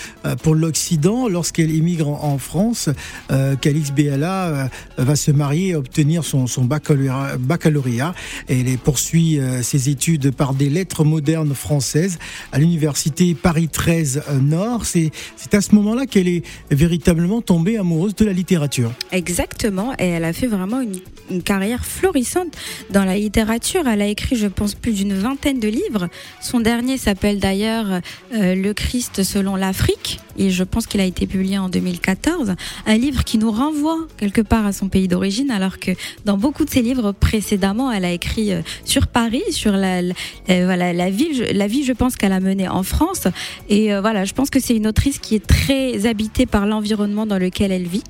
pour 0.41 0.55
l'Occident. 0.55 1.27
Lorsqu'elle 1.27 1.69
émigre 1.69 2.07
en, 2.07 2.33
en 2.33 2.37
France, 2.39 2.89
euh, 3.31 3.55
Beyala 3.95 4.47
euh, 4.47 4.67
va 4.97 5.15
se 5.15 5.29
marier 5.29 5.69
et 5.69 5.75
obtenir 5.75 6.23
son, 6.23 6.47
son 6.47 6.63
baccalauréat, 6.63 7.37
baccalauréat. 7.37 8.15
Et 8.49 8.61
elle 8.61 8.77
poursuit 8.79 9.39
ses 9.61 9.89
études 9.89 10.31
par 10.31 10.55
des 10.55 10.69
lettres 10.69 11.03
modernes 11.03 11.53
françaises 11.53 12.17
à 12.51 12.57
l'université 12.57 13.35
Paris 13.35 13.67
13 13.71 14.23
euh, 14.27 14.39
Nord. 14.39 14.85
C'est 14.85 15.11
c'est 15.51 15.57
à 15.57 15.61
ce 15.61 15.75
moment-là 15.75 16.05
qu'elle 16.05 16.29
est 16.29 16.43
véritablement 16.69 17.41
tombée 17.41 17.77
amoureuse 17.77 18.15
de 18.15 18.23
la 18.23 18.31
littérature. 18.31 18.93
Exactement, 19.11 19.93
et 19.99 20.05
elle 20.05 20.23
a 20.23 20.31
fait 20.31 20.47
vraiment 20.47 20.79
une, 20.79 20.99
carrière 21.43 21.85
florissante 21.85 22.53
dans 22.89 23.05
la 23.05 23.17
littérature. 23.17 23.87
Elle 23.87 24.01
a 24.01 24.07
écrit, 24.07 24.35
je 24.35 24.47
pense, 24.47 24.75
plus 24.75 24.91
d'une 24.91 25.13
vingtaine 25.13 25.61
de 25.61 25.69
livres. 25.69 26.09
Son 26.41 26.59
dernier 26.59 26.97
s'appelle 26.97 27.39
d'ailleurs 27.39 28.01
euh, 28.33 28.53
Le 28.53 28.73
Christ 28.73 29.23
selon 29.23 29.55
l'Afrique, 29.55 30.19
et 30.37 30.49
je 30.49 30.63
pense 30.65 30.87
qu'il 30.87 30.99
a 30.99 31.05
été 31.05 31.27
publié 31.27 31.57
en 31.57 31.69
2014. 31.69 32.55
Un 32.85 32.97
livre 32.97 33.23
qui 33.23 33.37
nous 33.37 33.51
renvoie 33.51 34.07
quelque 34.17 34.41
part 34.41 34.65
à 34.65 34.73
son 34.73 34.89
pays 34.89 35.07
d'origine, 35.07 35.51
alors 35.51 35.79
que 35.79 35.91
dans 36.25 36.37
beaucoup 36.37 36.65
de 36.65 36.69
ses 36.69 36.81
livres 36.81 37.13
précédemment, 37.13 37.91
elle 37.91 38.03
a 38.03 38.11
écrit 38.11 38.51
euh, 38.51 38.61
sur 38.83 39.07
Paris, 39.07 39.43
sur 39.51 39.71
la, 39.71 39.99
euh, 39.99 40.11
voilà, 40.47 40.91
la, 40.91 41.09
ville, 41.09 41.47
la 41.53 41.67
vie, 41.67 41.85
je 41.85 41.93
pense 41.93 42.17
qu'elle 42.17 42.33
a 42.33 42.41
menée 42.41 42.67
en 42.67 42.83
France. 42.83 43.27
Et 43.69 43.97
voilà, 43.99 44.25
je 44.25 44.33
pense 44.33 44.49
que 44.49 44.59
c'est 44.59 44.75
une 44.75 44.87
autrice 44.87 45.19
qui 45.19 45.35
est 45.35 45.40
très 45.45 46.05
habitée 46.05 46.45
par 46.45 46.65
l'environnement 46.65 47.25
dans 47.25 47.37
lequel 47.37 47.71
elle 47.71 47.87
vit. 47.87 48.03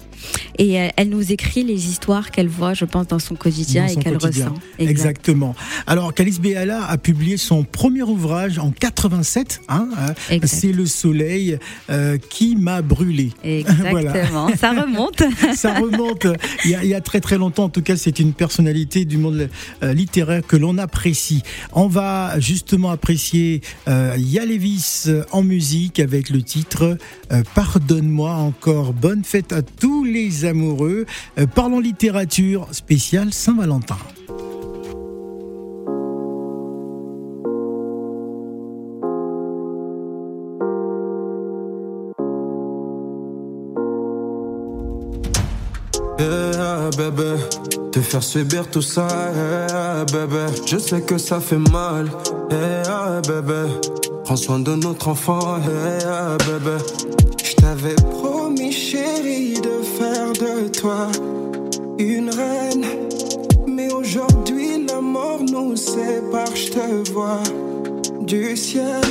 Et 0.60 0.80
euh, 0.80 0.90
elle 0.98 1.10
nous 1.10 1.32
écrit 1.32 1.64
les 1.64 1.88
histoires 1.88 2.30
qu'elle 2.30 2.48
voit, 2.48 2.76
je 2.76 2.86
pense, 2.86 3.08
dans 3.08 3.18
son 3.18 3.36
quotidien 3.36 3.88
Dans 3.88 3.94
et 3.94 3.96
qu'elle 3.96 4.18
ressent. 4.18 4.54
Exact. 4.78 5.12
Exactement. 5.12 5.56
Alors, 5.88 6.14
Calice 6.14 6.40
Béala 6.40 6.86
a 6.86 6.98
publié 6.98 7.38
son 7.38 7.64
premier 7.64 8.04
ouvrage 8.04 8.60
en 8.60 8.70
87. 8.70 9.62
Hein, 9.70 9.90
Exact. 10.30 10.48
c'est 10.48 10.72
Le 10.72 10.86
Soleil 10.86 11.58
euh, 11.90 12.18
qui 12.30 12.56
m'a 12.56 12.84
brûlé. 12.84 13.32
Exactement, 13.44 14.50
ça 14.56 14.72
remonte. 14.72 15.24
Ça 15.56 15.74
remonte 15.74 16.28
il 16.66 16.72
y, 16.72 16.76
a, 16.76 16.84
il 16.84 16.90
y 16.90 16.94
a 16.94 17.02
très 17.02 17.20
très 17.20 17.38
longtemps. 17.38 17.66
En 17.66 17.70
tout 17.70 17.82
cas, 17.82 17.96
c'est 17.96 18.20
une 18.20 18.34
personnalité 18.34 19.06
du 19.06 19.18
monde 19.18 19.50
euh, 19.84 19.94
littéraire 19.94 20.42
que 20.46 20.56
l'on 20.56 20.78
apprécie. 20.78 21.44
On 21.74 21.88
va 21.88 22.40
justement 22.40 22.92
apprécier 22.92 23.62
euh, 23.88 24.16
Yalevis 24.18 25.08
en 25.32 25.44
musique 25.44 26.00
avec 26.00 26.30
le 26.30 26.42
titre 26.42 26.84
euh, 26.84 26.96
Pardonne-moi 27.54 28.32
encore. 28.32 28.94
Bonne 28.94 29.24
fête 29.24 29.54
à 29.54 29.62
tous 29.62 30.04
les 30.04 30.46
amoureux. 30.46 31.06
Euh, 31.38 31.48
parlons 31.48 31.80
littérature 31.80 32.68
spéciale 32.72 33.34
Saint-Valentin. 33.34 33.98
Yeah, 46.22 46.92
bébé, 46.96 47.34
te 47.92 48.00
faire 48.00 48.22
subir 48.22 48.70
tout 48.70 48.84
ça, 48.84 49.08
yeah, 49.10 50.06
bébé. 50.06 50.46
Je 50.68 50.78
sais 50.78 51.02
que 51.02 51.18
ça 51.18 51.40
fait 51.40 51.58
mal, 51.58 52.12
yeah, 52.52 53.22
bébé. 53.28 53.64
Prends 54.24 54.36
soin 54.36 54.60
de 54.60 54.76
notre 54.76 55.08
enfant, 55.08 55.58
yeah, 55.58 56.38
bébé. 56.46 56.78
Je 57.44 57.56
t'avais 57.56 57.96
promis, 57.96 58.72
chérie, 58.72 59.56
de 59.56 59.82
faire 59.98 60.32
de 60.34 60.68
toi 60.68 61.08
une 61.98 62.30
reine. 62.30 62.86
Mais 63.66 63.92
aujourd'hui, 63.92 64.86
la 64.88 65.02
mort 65.02 65.42
nous 65.42 65.76
sépare, 65.76 66.56
je 66.56 66.70
te 66.70 67.12
vois 67.12 67.42
du 68.22 68.56
ciel. 68.56 69.02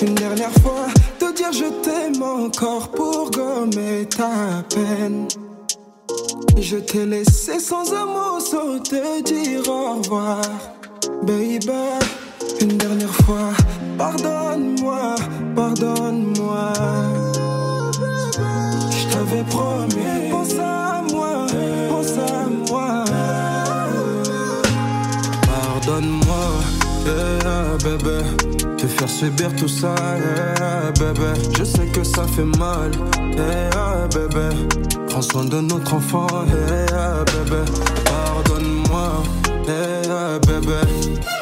Une 0.00 0.14
dernière 0.14 0.54
fois, 0.62 0.86
te 1.18 1.34
dire 1.34 1.52
je 1.52 1.68
t'aime 1.84 2.22
encore 2.22 2.88
pour 2.92 3.30
gommer 3.30 4.06
ta 4.08 4.62
peine. 4.74 5.28
Je 6.58 6.76
t'ai 6.78 7.06
laissé 7.06 7.58
sans 7.60 7.92
un 7.92 8.06
mot, 8.06 8.40
sans 8.40 8.78
te 8.80 9.22
dire 9.22 9.68
au 9.68 9.94
revoir. 9.94 10.40
Baby, 11.22 11.60
une 12.60 12.76
dernière 12.78 13.14
fois, 13.14 13.50
pardonne-moi, 13.98 15.14
pardonne-moi. 15.54 16.72
Je 18.90 19.12
t'avais 19.12 19.44
promis, 19.44 20.25
faire 29.06 29.16
subir 29.16 29.56
tout 29.56 29.68
ça. 29.68 29.94
Je 31.56 31.64
sais 31.64 31.86
que 31.86 32.02
ça 32.04 32.26
fait 32.26 32.58
mal, 32.58 32.90
bébé. 34.10 34.48
Prends 35.08 35.22
soin 35.22 35.44
de 35.44 35.60
notre 35.60 35.94
enfant. 35.94 36.26
Pardonne-moi, 38.04 39.22
bébé. 40.46 40.80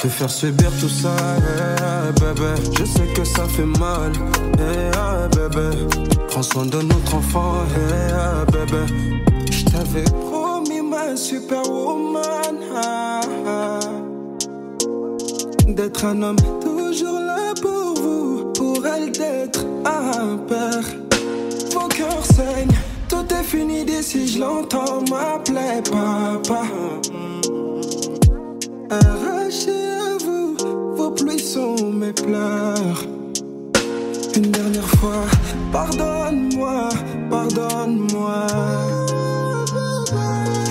Te 0.00 0.08
faire 0.08 0.30
subir 0.30 0.70
tout 0.80 0.88
ça, 0.88 1.14
bébé. 2.20 2.54
Je 2.78 2.84
sais 2.84 3.06
que 3.14 3.24
ça 3.24 3.44
fait 3.44 3.64
mal, 3.64 4.12
yeah, 4.58 5.28
bébé. 5.28 5.70
Prends 6.28 6.42
soin 6.42 6.66
de 6.66 6.82
notre 6.82 7.14
enfant, 7.14 7.64
bébé. 8.52 8.84
Je 9.50 9.64
t'avais 9.64 10.04
promis 10.28 10.82
ma 10.82 11.16
superwoman. 11.16 12.22
ah, 12.76 13.20
ah. 13.46 13.80
D'être 15.66 16.04
un 16.04 16.22
homme 16.22 16.36
elle 18.86 19.12
d'être 19.12 19.64
un 19.84 20.36
père. 20.36 20.84
Vos 21.72 21.88
cœurs 21.88 22.24
saignent, 22.24 22.76
tout 23.08 23.26
est 23.32 23.44
fini 23.44 23.84
d'ici, 23.84 24.28
je 24.28 24.40
l'entends 24.40 25.00
m'appeler 25.10 25.82
papa. 25.90 26.62
Arraché 28.90 29.70
à 29.70 30.24
vous, 30.24 30.56
vos 30.96 31.10
pluies 31.10 31.38
sont 31.38 31.76
mes 31.92 32.12
pleurs. 32.12 33.04
Une 34.36 34.50
dernière 34.50 34.88
fois, 34.98 35.24
pardonne-moi, 35.72 36.88
pardonne-moi. 37.30 38.46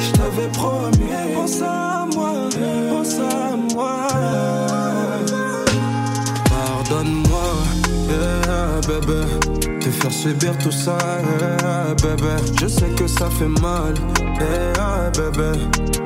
Je 0.01 0.11
t'avais 0.11 0.49
promis, 0.51 1.13
pense 1.35 1.61
bébé. 8.87 9.21
Te 9.79 9.89
faire 9.89 10.11
subir 10.11 10.57
tout 10.57 10.71
ça, 10.71 10.97
yeah, 11.39 11.93
bébé. 12.01 12.35
Je 12.61 12.67
sais 12.67 12.89
que 12.89 13.07
ça 13.07 13.29
fait 13.29 13.47
mal, 13.61 13.93
yeah, 14.39 15.11
bébé. 15.11 15.59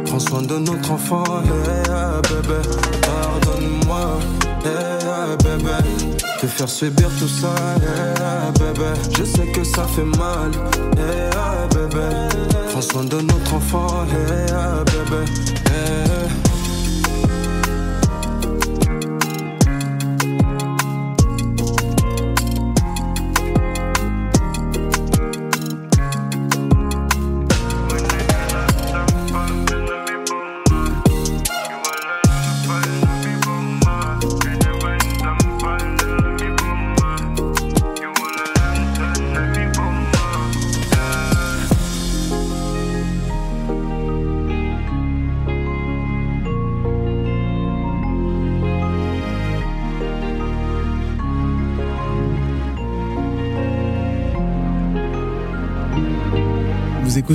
Prends 0.05 0.19
soin 0.19 0.41
de 0.41 0.57
notre 0.57 0.91
enfant, 0.91 1.23
yeah, 1.25 2.21
bébé. 2.29 2.61
Pardonne-moi, 3.01 4.19
yeah, 4.65 5.37
bébé. 5.43 5.77
Te 6.41 6.47
faire 6.47 6.69
subir 6.69 7.09
tout 7.19 7.27
ça, 7.27 7.53
yeah, 7.81 8.51
bébé. 8.59 8.89
Je 9.17 9.23
sais 9.23 9.47
que 9.47 9.63
ça 9.63 9.85
fait 9.95 10.03
mal, 10.03 10.51
yeah, 10.97 11.67
bébé. 11.73 12.09
Prends 12.71 12.81
soin 12.81 13.03
de 13.03 13.21
notre 13.21 13.53
enfant, 13.53 14.05
yeah, 14.09 14.83
bébé. 14.85 15.31
yeah. 15.65 16.06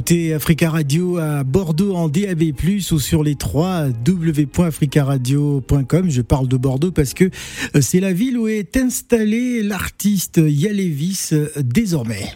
Écoutez 0.02 0.34
Africa 0.34 0.68
Radio 0.68 1.18
à 1.18 1.44
Bordeaux 1.44 1.94
en 1.94 2.08
DAB+, 2.08 2.42
ou 2.90 2.98
sur 2.98 3.22
les 3.22 3.36
3 3.36 3.90
w.africaradio.com. 4.04 6.10
Je 6.10 6.22
parle 6.22 6.48
de 6.48 6.56
Bordeaux 6.56 6.90
parce 6.90 7.14
que 7.14 7.30
euh, 7.76 7.80
c'est 7.80 8.00
la 8.00 8.12
ville 8.12 8.36
où 8.36 8.48
est 8.48 8.76
installé 8.76 9.62
l'artiste 9.62 10.40
Yalevis 10.44 11.28
euh, 11.34 11.52
désormais. 11.58 12.32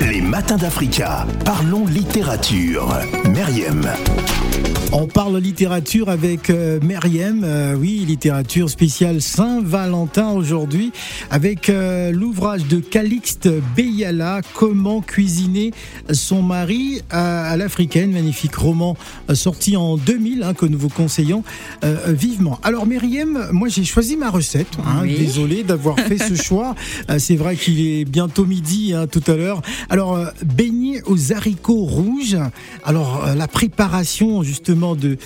Les 0.00 0.20
matins 0.20 0.56
d'Africa. 0.56 1.24
Parlons 1.44 1.86
littérature. 1.86 2.98
Meriem. 3.32 3.88
On 4.96 5.08
parle 5.08 5.36
littérature 5.38 6.08
avec 6.08 6.50
euh, 6.50 6.78
Meriem, 6.80 7.42
euh, 7.42 7.74
oui, 7.74 8.04
littérature 8.06 8.70
spéciale 8.70 9.20
Saint-Valentin 9.20 10.30
aujourd'hui, 10.30 10.92
avec 11.32 11.68
euh, 11.68 12.12
l'ouvrage 12.12 12.66
de 12.66 12.78
Calixte 12.78 13.48
Beyala, 13.74 14.40
Comment 14.54 15.00
cuisiner 15.00 15.72
son 16.12 16.42
mari 16.42 17.02
à, 17.10 17.50
à 17.50 17.56
l'africaine, 17.56 18.12
magnifique 18.12 18.54
roman 18.54 18.96
sorti 19.32 19.76
en 19.76 19.96
2000 19.96 20.44
hein, 20.44 20.54
que 20.54 20.64
nous 20.64 20.78
vous 20.78 20.88
conseillons 20.88 21.42
vivement. 22.06 22.60
Alors 22.62 22.86
Meriem, 22.86 23.48
moi 23.50 23.68
j'ai 23.68 23.84
choisi 23.84 24.16
ma 24.16 24.30
recette, 24.30 24.78
hein, 24.78 25.00
Oui. 25.02 25.16
désolé 25.18 25.64
d'avoir 25.64 25.98
fait 25.98 26.18
ce 26.18 26.34
choix, 26.42 26.76
c'est 27.18 27.36
vrai 27.36 27.56
qu'il 27.56 27.80
est 27.80 28.04
bientôt 28.04 28.44
midi 28.44 28.94
hein, 28.94 29.06
tout 29.08 29.22
à 29.26 29.34
l'heure. 29.34 29.60
Alors 29.90 30.18
beignets 30.44 31.02
aux 31.06 31.32
haricots 31.32 31.84
rouges, 31.84 32.38
alors 32.84 33.26
la 33.34 33.48
préparation 33.48 34.42
justement 34.42 34.83
de, 34.94 35.16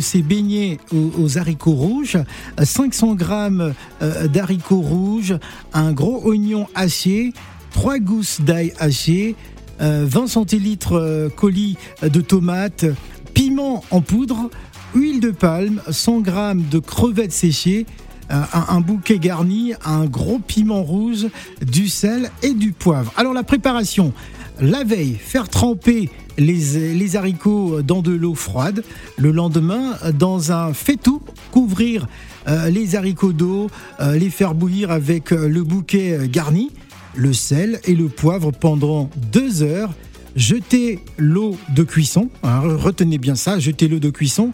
ces 0.00 0.22
beignets 0.22 0.78
aux, 0.92 1.38
haricots 1.38 1.72
rouges, 1.72 2.18
euh, 2.60 2.64
500 2.64 3.14
grammes 3.14 3.72
euh, 4.02 4.26
d'haricots 4.26 4.80
rouges, 4.80 5.38
un 5.72 5.92
gros 5.92 6.20
oignon 6.24 6.66
haché, 6.74 7.32
3 7.72 7.98
gousses 7.98 8.40
d'ail 8.40 8.72
haché, 8.78 9.36
euh, 9.80 10.06
20 10.08 10.28
centilitres 10.28 10.94
euh, 10.94 11.28
colis 11.28 11.76
de 12.02 12.20
tomates, 12.20 12.84
piment 13.32 13.84
en 13.90 14.00
poudre, 14.00 14.50
huile 14.94 15.20
de 15.20 15.30
palme, 15.30 15.80
100 15.90 16.20
grammes 16.20 16.62
de 16.70 16.78
crevettes 16.78 17.32
séchées, 17.32 17.86
euh, 18.30 18.40
un 18.52 18.80
bouquet 18.80 19.18
garni, 19.18 19.74
un 19.84 20.06
gros 20.06 20.38
piment 20.38 20.82
rouge, 20.82 21.26
du 21.60 21.88
sel 21.88 22.30
et 22.42 22.54
du 22.54 22.72
poivre. 22.72 23.12
Alors 23.16 23.34
la 23.34 23.42
préparation, 23.42 24.12
la 24.60 24.84
veille, 24.84 25.16
faire 25.20 25.48
tremper 25.48 26.08
les, 26.38 27.16
haricots 27.16 27.82
dans 27.82 28.02
de 28.02 28.12
l'eau 28.12 28.34
froide. 28.34 28.84
Le 29.16 29.30
lendemain, 29.30 29.94
dans 30.18 30.52
un 30.52 30.72
faitout, 30.72 31.22
couvrir 31.50 32.06
euh, 32.48 32.68
les 32.68 32.96
haricots 32.96 33.32
d'eau, 33.32 33.70
euh, 34.00 34.16
les 34.16 34.30
faire 34.30 34.54
bouillir 34.54 34.90
avec 34.90 35.32
euh, 35.32 35.48
le 35.48 35.62
bouquet 35.62 36.28
garni, 36.28 36.70
le 37.14 37.32
sel 37.32 37.80
et 37.84 37.94
le 37.94 38.08
poivre 38.08 38.50
pendant 38.52 39.10
deux 39.32 39.62
heures. 39.62 39.92
Jeter 40.36 40.98
l'eau 41.16 41.56
de 41.74 41.84
cuisson, 41.84 42.28
hein, 42.42 42.60
retenez 42.64 43.18
bien 43.18 43.36
ça, 43.36 43.58
jeter 43.60 43.86
l'eau 43.86 44.00
de 44.00 44.10
cuisson. 44.10 44.50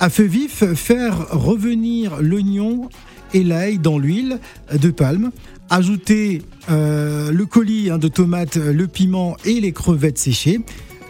À 0.00 0.08
feu 0.08 0.24
vif, 0.24 0.64
faire 0.74 1.28
revenir 1.30 2.22
l'oignon 2.22 2.88
et 3.34 3.44
l'ail 3.44 3.78
dans 3.78 3.98
l'huile 3.98 4.38
de 4.72 4.90
palme. 4.90 5.30
Ajouter 5.68 6.40
le 6.70 7.44
colis 7.44 7.90
hein, 7.90 7.98
de 7.98 8.08
tomates, 8.08 8.56
le 8.56 8.86
piment 8.86 9.36
et 9.44 9.60
les 9.60 9.72
crevettes 9.72 10.16
séchées. 10.16 10.60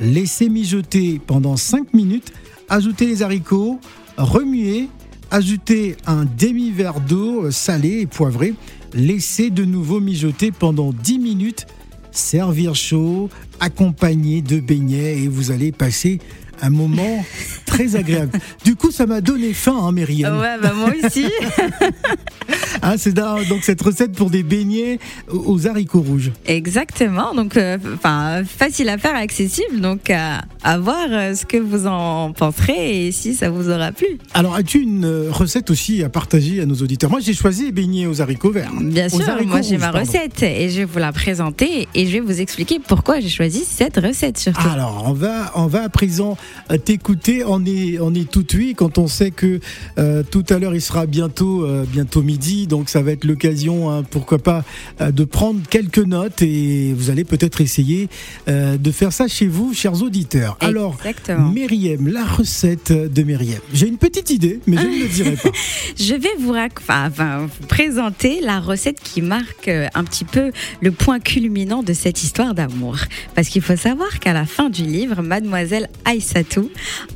Laisser 0.01 0.49
mijoter 0.49 1.21
pendant 1.25 1.57
5 1.57 1.93
minutes. 1.95 2.33
Ajouter 2.69 3.07
les 3.07 3.23
haricots, 3.23 3.81
remuer. 4.17 4.89
Ajouter 5.31 5.97
un 6.07 6.25
demi-verre 6.25 7.01
d'eau 7.01 7.51
salée 7.51 8.01
et 8.01 8.07
poivrée. 8.07 8.55
Laisser 8.95 9.51
de 9.51 9.65
nouveau 9.65 10.01
mijoter 10.01 10.53
pendant 10.53 10.93
10 10.93 11.19
minutes. 11.19 11.67
Servir 12.11 12.75
chaud, 12.75 13.29
accompagné 13.61 14.41
de 14.41 14.61
beignets 14.61 15.19
et 15.19 15.29
vous 15.29 15.51
allez 15.51 15.73
passer 15.73 16.19
un 16.63 16.71
moment 16.71 17.25
très 17.67 17.97
agréable. 17.97 18.39
Du 18.65 18.77
coup, 18.77 18.91
ça 18.91 19.07
m'a 19.07 19.21
donné 19.21 19.53
faim, 19.53 19.79
hein, 19.81 19.93
Myriam. 19.93 20.39
Ouais, 20.39 20.57
bah 20.61 20.73
moi 20.75 20.91
aussi. 21.05 21.27
Hein, 22.89 22.95
c'est 22.97 23.13
donc 23.13 23.65
cette 23.65 23.83
recette 23.83 24.13
pour 24.13 24.31
des 24.31 24.43
beignets 24.43 24.99
aux 25.31 25.67
haricots 25.67 26.01
rouges. 26.01 26.33
Exactement. 26.47 27.35
Donc, 27.35 27.59
euh, 27.59 27.77
enfin, 27.95 28.43
facile 28.47 28.89
à 28.89 28.97
faire, 28.97 29.15
accessible. 29.15 29.81
Donc, 29.81 30.09
à, 30.09 30.41
à 30.65 30.79
voir 30.79 31.07
euh, 31.11 31.35
ce 31.35 31.45
que 31.45 31.59
vous 31.59 31.87
en 31.87 32.33
penserez 32.33 33.09
et 33.09 33.13
si 33.13 33.35
ça 33.35 33.51
vous 33.51 33.69
aura 33.69 33.93
plu. 33.93 34.07
Alors, 34.33 34.55
as-tu 34.55 34.81
une 34.81 35.05
euh, 35.05 35.29
recette 35.31 35.69
aussi 35.71 36.03
à 36.03 36.09
partager 36.09 36.63
à 36.63 36.67
nos 36.67 36.77
auditeurs? 36.77 37.11
Moi, 37.11 37.21
j'ai 37.21 37.35
choisi 37.35 37.73
beignets 37.73 38.07
aux 38.07 38.23
haricots 38.23 38.53
verts. 38.53 38.73
Bien 38.81 39.11
sûr, 39.11 39.25
moi 39.47 39.61
j'ai 39.61 39.77
ma 39.77 39.91
pardon. 39.91 40.01
recette 40.01 40.43
et 40.43 40.71
je 40.71 40.79
vais 40.79 40.85
vous 40.87 40.99
la 40.99 41.13
présenter 41.13 41.89
et 41.95 42.07
je 42.07 42.13
vais 42.13 42.21
vous 42.21 42.41
expliquer 42.41 42.79
pourquoi 42.79 43.21
j'ai 43.21 43.29
choisi 43.29 43.65
cette 43.67 43.99
recette 43.99 44.39
surtout. 44.39 44.67
Alors, 44.67 45.05
on 45.07 45.13
va, 45.13 45.53
on 45.57 45.67
va 45.67 45.83
à 45.83 45.89
présent 45.91 46.39
euh, 46.71 46.79
t'écouter. 46.79 47.43
On 47.47 47.67
est, 47.67 47.99
on 48.01 48.15
est 48.15 48.31
tout 48.31 48.47
oui 48.55 48.75
quand 48.75 48.97
on 48.97 49.09
sait 49.09 49.31
que 49.31 49.61
euh, 49.99 50.23
tout 50.23 50.45
à 50.49 50.59
l'heure 50.59 50.75
il 50.75 50.81
sera 50.81 51.07
bientôt, 51.07 51.65
euh, 51.65 51.85
bientôt 51.87 52.23
midi, 52.23 52.67
donc 52.67 52.78
ça 52.87 53.03
va 53.03 53.13
être 53.13 53.25
l'occasion, 53.25 53.91
hein, 53.91 54.03
pourquoi 54.09 54.39
pas, 54.39 54.65
euh, 55.01 55.11
de 55.11 55.25
prendre 55.25 55.61
quelques 55.69 55.99
notes 55.99 56.43
et 56.43 56.93
vous 56.95 57.11
allez 57.11 57.25
peut-être 57.25 57.61
essayer 57.61 58.09
euh, 58.49 58.77
de 58.77 58.91
faire 58.91 59.13
ça 59.13 59.29
chez 59.29 59.47
vous, 59.47 59.75
chers 59.75 60.03
auditeurs. 60.03 60.57
Alors, 60.61 60.97
Exactement. 60.99 61.51
Myriam, 61.51 62.09
la 62.09 62.25
recette 62.25 62.93
de 62.93 63.23
Myriam. 63.23 63.61
J'ai 63.73 63.89
une 63.89 63.99
petite 63.99 64.31
idée, 64.31 64.61
mais 64.67 64.77
je 64.77 64.83
ne 64.83 65.03
le 65.03 65.09
dirai 65.09 65.37
pas. 65.37 65.51
Je 65.97 66.15
vais 66.15 66.29
vous, 66.39 66.55
enfin, 66.55 67.49
présenter 67.69 68.41
la 68.41 68.61
recette 68.61 69.01
qui 69.01 69.23
marque 69.23 69.69
euh, 69.69 69.89
un 69.95 70.05
petit 70.05 70.25
peu 70.25 70.53
le 70.81 70.93
point 70.93 71.21
culminant 71.21 71.83
de 71.83 71.93
cette 71.93 72.23
histoire 72.23 72.55
d'amour. 72.55 72.97
Parce 73.35 73.49
qu'il 73.49 73.63
faut 73.63 73.77
savoir 73.77 74.19
qu'à 74.21 74.33
la 74.33 74.47
fin 74.47 74.71
du 74.71 74.85
livre, 74.85 75.23
mademoiselle 75.23 75.89
Aïssatou 76.05 76.71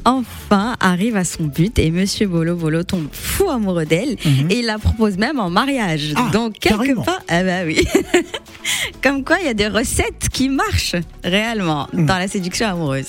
enfin 0.05 0.77
arrive 0.81 1.16
à 1.16 1.25
son 1.25 1.44
but 1.44 1.79
et 1.79 1.90
monsieur 1.90 2.27
Bolo 2.27 2.57
Bolo 2.57 2.83
tombe 2.83 3.09
fou 3.12 3.48
amoureux 3.51 3.87
d'elle 3.87 4.16
et 4.51 4.59
il 4.59 4.66
la 4.66 4.79
propose 4.79 5.16
même 5.16 5.38
en 5.42 5.50
mariage. 5.50 6.12
Ah, 6.16 6.31
Donc 6.33 6.55
quelque 6.59 6.94
part, 7.05 7.20
ah 7.28 7.42
bah 7.42 7.61
oui. 7.66 7.81
Comme 9.02 9.24
quoi, 9.24 9.37
il 9.40 9.46
y 9.46 9.50
a 9.50 9.55
des 9.55 9.66
recettes 9.68 10.28
qui 10.33 10.48
marchent 10.48 10.94
réellement 11.24 11.88
Mhm. 11.92 12.07
dans 12.07 12.18
la 12.18 12.28
séduction 12.28 12.66
amoureuse. 12.68 13.09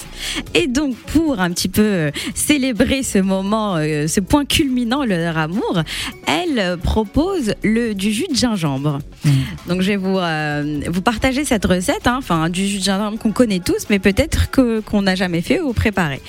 Et 0.55 0.67
donc, 0.67 0.95
pour 0.95 1.39
un 1.39 1.51
petit 1.51 1.69
peu 1.69 1.81
euh, 1.83 2.11
célébrer 2.33 3.03
ce 3.03 3.19
moment, 3.19 3.75
euh, 3.77 4.07
ce 4.07 4.19
point 4.19 4.45
culminant 4.45 5.03
de 5.03 5.09
leur 5.09 5.37
amour, 5.37 5.81
elle 6.27 6.57
euh, 6.59 6.77
propose 6.77 7.53
le, 7.63 7.93
du 7.93 8.11
jus 8.11 8.25
de 8.29 8.35
gingembre. 8.35 8.99
Mhm. 9.25 9.31
Donc, 9.67 9.81
je 9.81 9.87
vais 9.89 9.95
vous, 9.97 10.17
euh, 10.17 10.81
vous 10.91 11.01
partager 11.01 11.45
cette 11.45 11.65
recette, 11.65 12.07
hein, 12.07 12.15
enfin, 12.17 12.49
du 12.49 12.65
jus 12.67 12.79
de 12.79 12.83
gingembre 12.83 13.17
qu'on 13.19 13.31
connaît 13.31 13.59
tous, 13.59 13.85
mais 13.89 13.99
peut-être 13.99 14.49
que, 14.49 14.79
qu'on 14.79 15.03
n'a 15.03 15.15
jamais 15.15 15.41
fait 15.41 15.59
ou 15.61 15.73
préparé. 15.73 16.19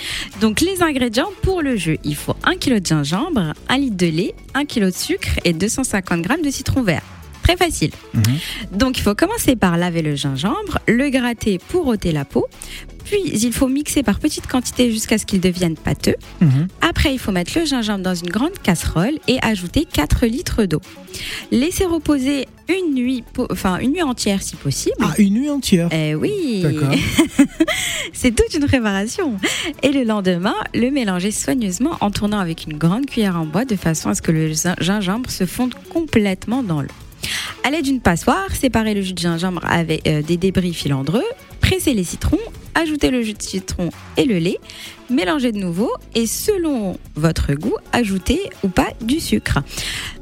Donc, 0.41 0.61
les 0.61 0.83
ingrédients 0.83 1.31
pour 1.43 1.63
le 1.63 1.77
jus 1.77 1.99
il 2.05 2.17
faut 2.17 2.35
1 2.45 2.57
kg 2.57 2.81
de 2.81 2.87
gingembre, 2.87 3.55
1 3.69 3.77
litre 3.79 3.97
de 3.97 4.07
lait, 4.07 4.35
1 4.55 4.65
kg 4.67 4.81
de 4.87 4.91
sucre 4.91 5.29
et 5.45 5.53
250 5.53 5.94
g 6.01 6.43
de 6.43 6.51
citron 6.51 6.85
vert. 6.85 7.05
Très 7.45 7.57
facile. 7.57 7.91
Donc 8.73 8.99
il 8.99 9.03
faut 9.03 9.15
commencer 9.15 9.55
par 9.55 9.77
laver 9.77 10.03
le 10.03 10.17
gingembre, 10.17 10.79
le 10.89 11.11
gratter 11.11 11.59
pour 11.69 11.87
ôter 11.87 12.11
la 12.11 12.25
peau, 12.25 12.47
puis 13.05 13.21
il 13.33 13.53
faut 13.53 13.69
mixer 13.69 14.03
par 14.03 14.19
petites 14.19 14.47
quantités 14.47 14.91
jusqu'à 14.91 15.19
ce 15.19 15.27
qu'il 15.27 15.41
devienne 15.41 15.77
pâteux. 15.77 16.17
Mhm. 16.41 16.69
Après 16.81 17.13
il 17.13 17.19
faut 17.19 17.33
mettre 17.33 17.53
le 17.59 17.67
gingembre 17.67 18.03
dans 18.03 18.15
une 18.15 18.31
grande 18.31 18.59
casserole 18.63 19.13
et 19.29 19.39
ajouter 19.43 19.85
4 19.85 20.25
litres 20.27 20.65
d'eau. 20.65 20.81
Laisser 21.53 21.85
reposer 21.85 22.47
une 22.69 22.95
nuit, 22.95 23.23
enfin 23.51 23.77
une 23.79 23.93
nuit 23.93 24.03
entière 24.03 24.43
si 24.43 24.57
possible. 24.57 24.97
Ah, 25.03 25.13
une 25.19 25.35
nuit 25.35 25.51
entière. 25.51 25.91
Eh 25.93 26.15
oui, 26.15 26.63
D'accord. 26.63 26.95
c'est 28.15 28.35
toute 28.35 28.55
une 28.55 28.67
préparation. 28.67 29.37
Et 29.83 29.93
le 29.93 30.03
lendemain, 30.05 30.55
le 30.75 30.91
mélanger 30.91 31.31
soigneusement 31.31 31.99
en 32.01 32.11
tournant 32.11 32.39
avec 32.39 32.65
une 32.65 32.79
grande 32.79 33.05
cuillère 33.07 33.37
en 33.39 33.45
bois 33.45 33.67
de 33.67 33.77
façon 33.77 34.09
à 34.09 34.15
ce 34.15 34.23
que 34.23 34.33
le 34.33 34.51
gin- 34.53 34.81
gingembre 34.83 35.31
se 35.31 35.45
fonde 35.45 35.75
complètement 35.91 36.63
dans 36.63 36.81
l'eau. 36.81 36.89
À 37.63 37.71
l'aide 37.71 37.85
d'une 37.85 38.01
passoire, 38.01 38.51
séparer 38.55 38.95
le 38.95 39.03
jus 39.03 39.13
de 39.13 39.19
gingembre 39.19 39.63
avec 39.67 40.07
euh, 40.07 40.23
des 40.23 40.37
débris 40.37 40.75
filandreux, 40.75 41.25
presser 41.61 41.95
les 41.95 42.05
citrons, 42.05 42.39
ajouter 42.75 43.11
le 43.11 43.23
jus 43.23 43.35
de 43.35 43.43
citron 43.43 43.91
et 44.17 44.25
le 44.25 44.39
lait, 44.39 44.59
mélanger 45.11 45.53
de 45.53 45.59
nouveau 45.59 45.91
et 46.15 46.27
selon 46.27 46.99
votre 47.15 47.55
goût, 47.55 47.75
ajouter 47.93 48.41
ou 48.63 48.69
pas 48.69 48.89
du 49.01 49.21
sucre. 49.21 49.59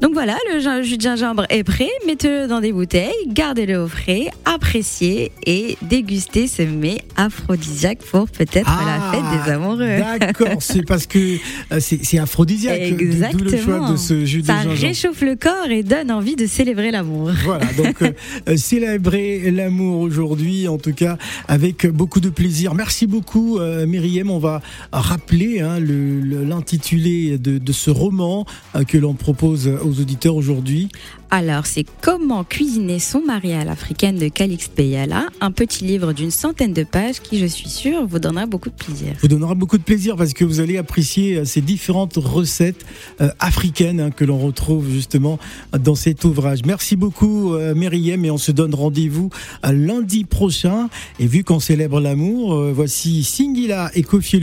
Donc 0.01 0.13
voilà, 0.15 0.37
le 0.53 0.83
jus 0.83 0.97
de 0.97 1.03
gingembre 1.03 1.47
est 1.49 1.65
prêt, 1.65 1.89
mettez-le 2.07 2.49
dans 2.49 2.61
des 2.61 2.73
bouteilles, 2.73 3.13
gardez-le 3.29 3.79
au 3.79 3.89
frais, 3.89 4.29
appréciez 4.45 5.33
et 5.47 5.77
dégustez 5.83 6.47
ce 6.49 6.63
mets 6.63 7.03
aphrodisiaque 7.17 8.01
pour 8.11 8.29
peut-être 8.29 8.71
la 8.87 9.13
fête 9.13 9.45
des 9.45 9.51
amoureux. 9.53 10.01
Ah, 10.05 10.19
D'accord, 10.19 10.49
c'est 10.61 10.85
parce 10.87 11.07
que 11.07 11.37
euh, 11.73 11.81
c'est 11.81 12.19
aphrodisiaque. 12.19 12.81
Exactement. 12.81 13.51
le 13.51 13.57
choix 13.59 13.91
de 13.91 13.97
ce 13.97 14.25
jus 14.25 14.43
de 14.43 14.47
Ça 14.47 14.63
gingembre. 14.63 14.81
réchauffe 14.81 15.21
le 15.23 15.37
corps 15.37 15.71
et 15.71 15.83
donne 15.83 16.11
envie 16.11 16.37
de 16.37 16.47
célébrer 16.47 16.91
l'amour. 16.91 17.31
Voilà, 17.45 17.67
donc 17.77 18.03
euh, 18.03 18.13
euh, 18.49 18.57
célébrer 18.57 19.51
l'amour 19.51 20.01
aujourd'hui, 20.01 20.69
en 20.69 20.79
tout 20.79 20.93
cas 20.93 21.17
avec 21.49 21.87
beaucoup 21.87 22.21
de 22.21 22.29
plaisir. 22.31 22.75
Merci 22.75 23.07
beaucoup, 23.07 23.59
euh, 23.59 23.87
Myriam. 23.87 24.31
On 24.31 24.39
va 24.39 24.63
rappeler 24.93 25.61
hein, 25.61 25.79
l'intitulé 25.81 27.39
de, 27.39 27.59
de 27.59 27.73
ce 27.73 27.91
roman 27.91 28.47
euh, 28.75 28.85
que 28.85 28.99
l'on 28.99 29.15
propose 29.15 29.69
aux 29.69 30.01
auditeurs 30.01 30.37
aujourd'hui. 30.37 30.89
Alors, 31.31 31.65
c'est 31.67 31.87
Comment 32.03 32.45
cuisiner 32.45 32.99
son 32.99 33.23
mari 33.23 33.55
à 33.55 33.65
l'africaine 33.65 34.19
de 34.19 34.29
Calixte 34.29 34.77
Beyala, 34.77 35.27
un 35.41 35.51
petit 35.51 35.85
livre 35.85 36.13
d'une 36.13 36.31
centaine 36.31 36.75
de 36.75 36.85
pages 36.85 37.21
qui, 37.21 37.39
je 37.39 37.47
suis 37.47 37.71
sûre, 37.71 38.07
vous 38.07 38.19
donnera 38.19 38.45
beaucoup 38.45 38.69
de 38.69 38.75
plaisir. 38.75 39.15
vous 39.23 39.29
donnera 39.29 39.55
beaucoup 39.55 39.79
de 39.79 39.83
plaisir 39.83 40.17
parce 40.17 40.35
que 40.35 40.45
vous 40.45 40.61
allez 40.61 40.77
apprécier 40.77 41.37
euh, 41.39 41.45
ces 41.47 41.63
différentes 41.63 42.17
recettes 42.17 42.85
euh, 43.23 43.31
africaines 43.39 44.01
hein, 44.01 44.11
que 44.11 44.27
l'on 44.27 44.39
retrouve 44.39 44.91
justement 44.91 45.39
dans 45.79 45.95
cet 45.95 46.25
ouvrage. 46.25 46.61
Merci 46.67 46.97
beaucoup 46.97 47.55
euh, 47.55 47.75
et 47.75 48.31
on 48.31 48.39
se 48.39 48.53
donne 48.53 48.75
rendez-vous 48.75 49.31
lundi 49.73 50.25
prochain. 50.25 50.89
Et 51.19 51.27
vu 51.27 51.45
qu'on 51.45 51.61
célèbre 51.61 52.01
l'amour, 52.01 52.55
euh, 52.55 52.73
voici 52.75 53.25
Singila 53.25 53.91
et 53.95 54.03
Kofi 54.03 54.39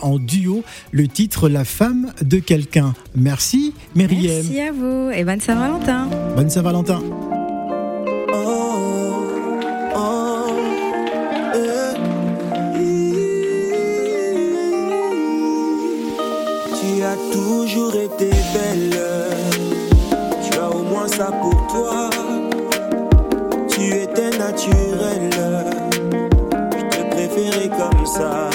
En 0.00 0.18
duo, 0.18 0.62
le 0.90 1.08
titre 1.08 1.48
La 1.48 1.64
femme 1.64 2.12
de 2.20 2.38
quelqu'un. 2.38 2.94
Merci 3.16 3.74
Myriam. 3.94 4.44
Merci 4.44 4.60
à 4.60 4.72
vous 4.72 5.10
et 5.10 5.24
bonne 5.24 5.40
Saint-Valentin. 5.40 6.08
Bonne 6.36 6.50
Saint-Valentin. 6.50 7.00
Oh, 8.34 9.24
oh, 9.96 10.46
eh. 11.54 11.96
Tu 16.80 17.02
as 17.02 17.16
toujours 17.32 17.94
été 17.94 18.30
belle. 18.52 18.98
Tu 20.42 20.58
as 20.58 20.70
au 20.70 20.82
moins 20.82 21.08
ça 21.08 21.30
pour 21.40 21.66
toi. 21.68 22.10
Tu 23.68 23.82
étais 23.86 24.30
naturelle. 24.38 25.30
Je 26.72 26.96
te 26.96 27.02
préférais 27.10 27.70
comme 27.70 28.06
ça. 28.06 28.51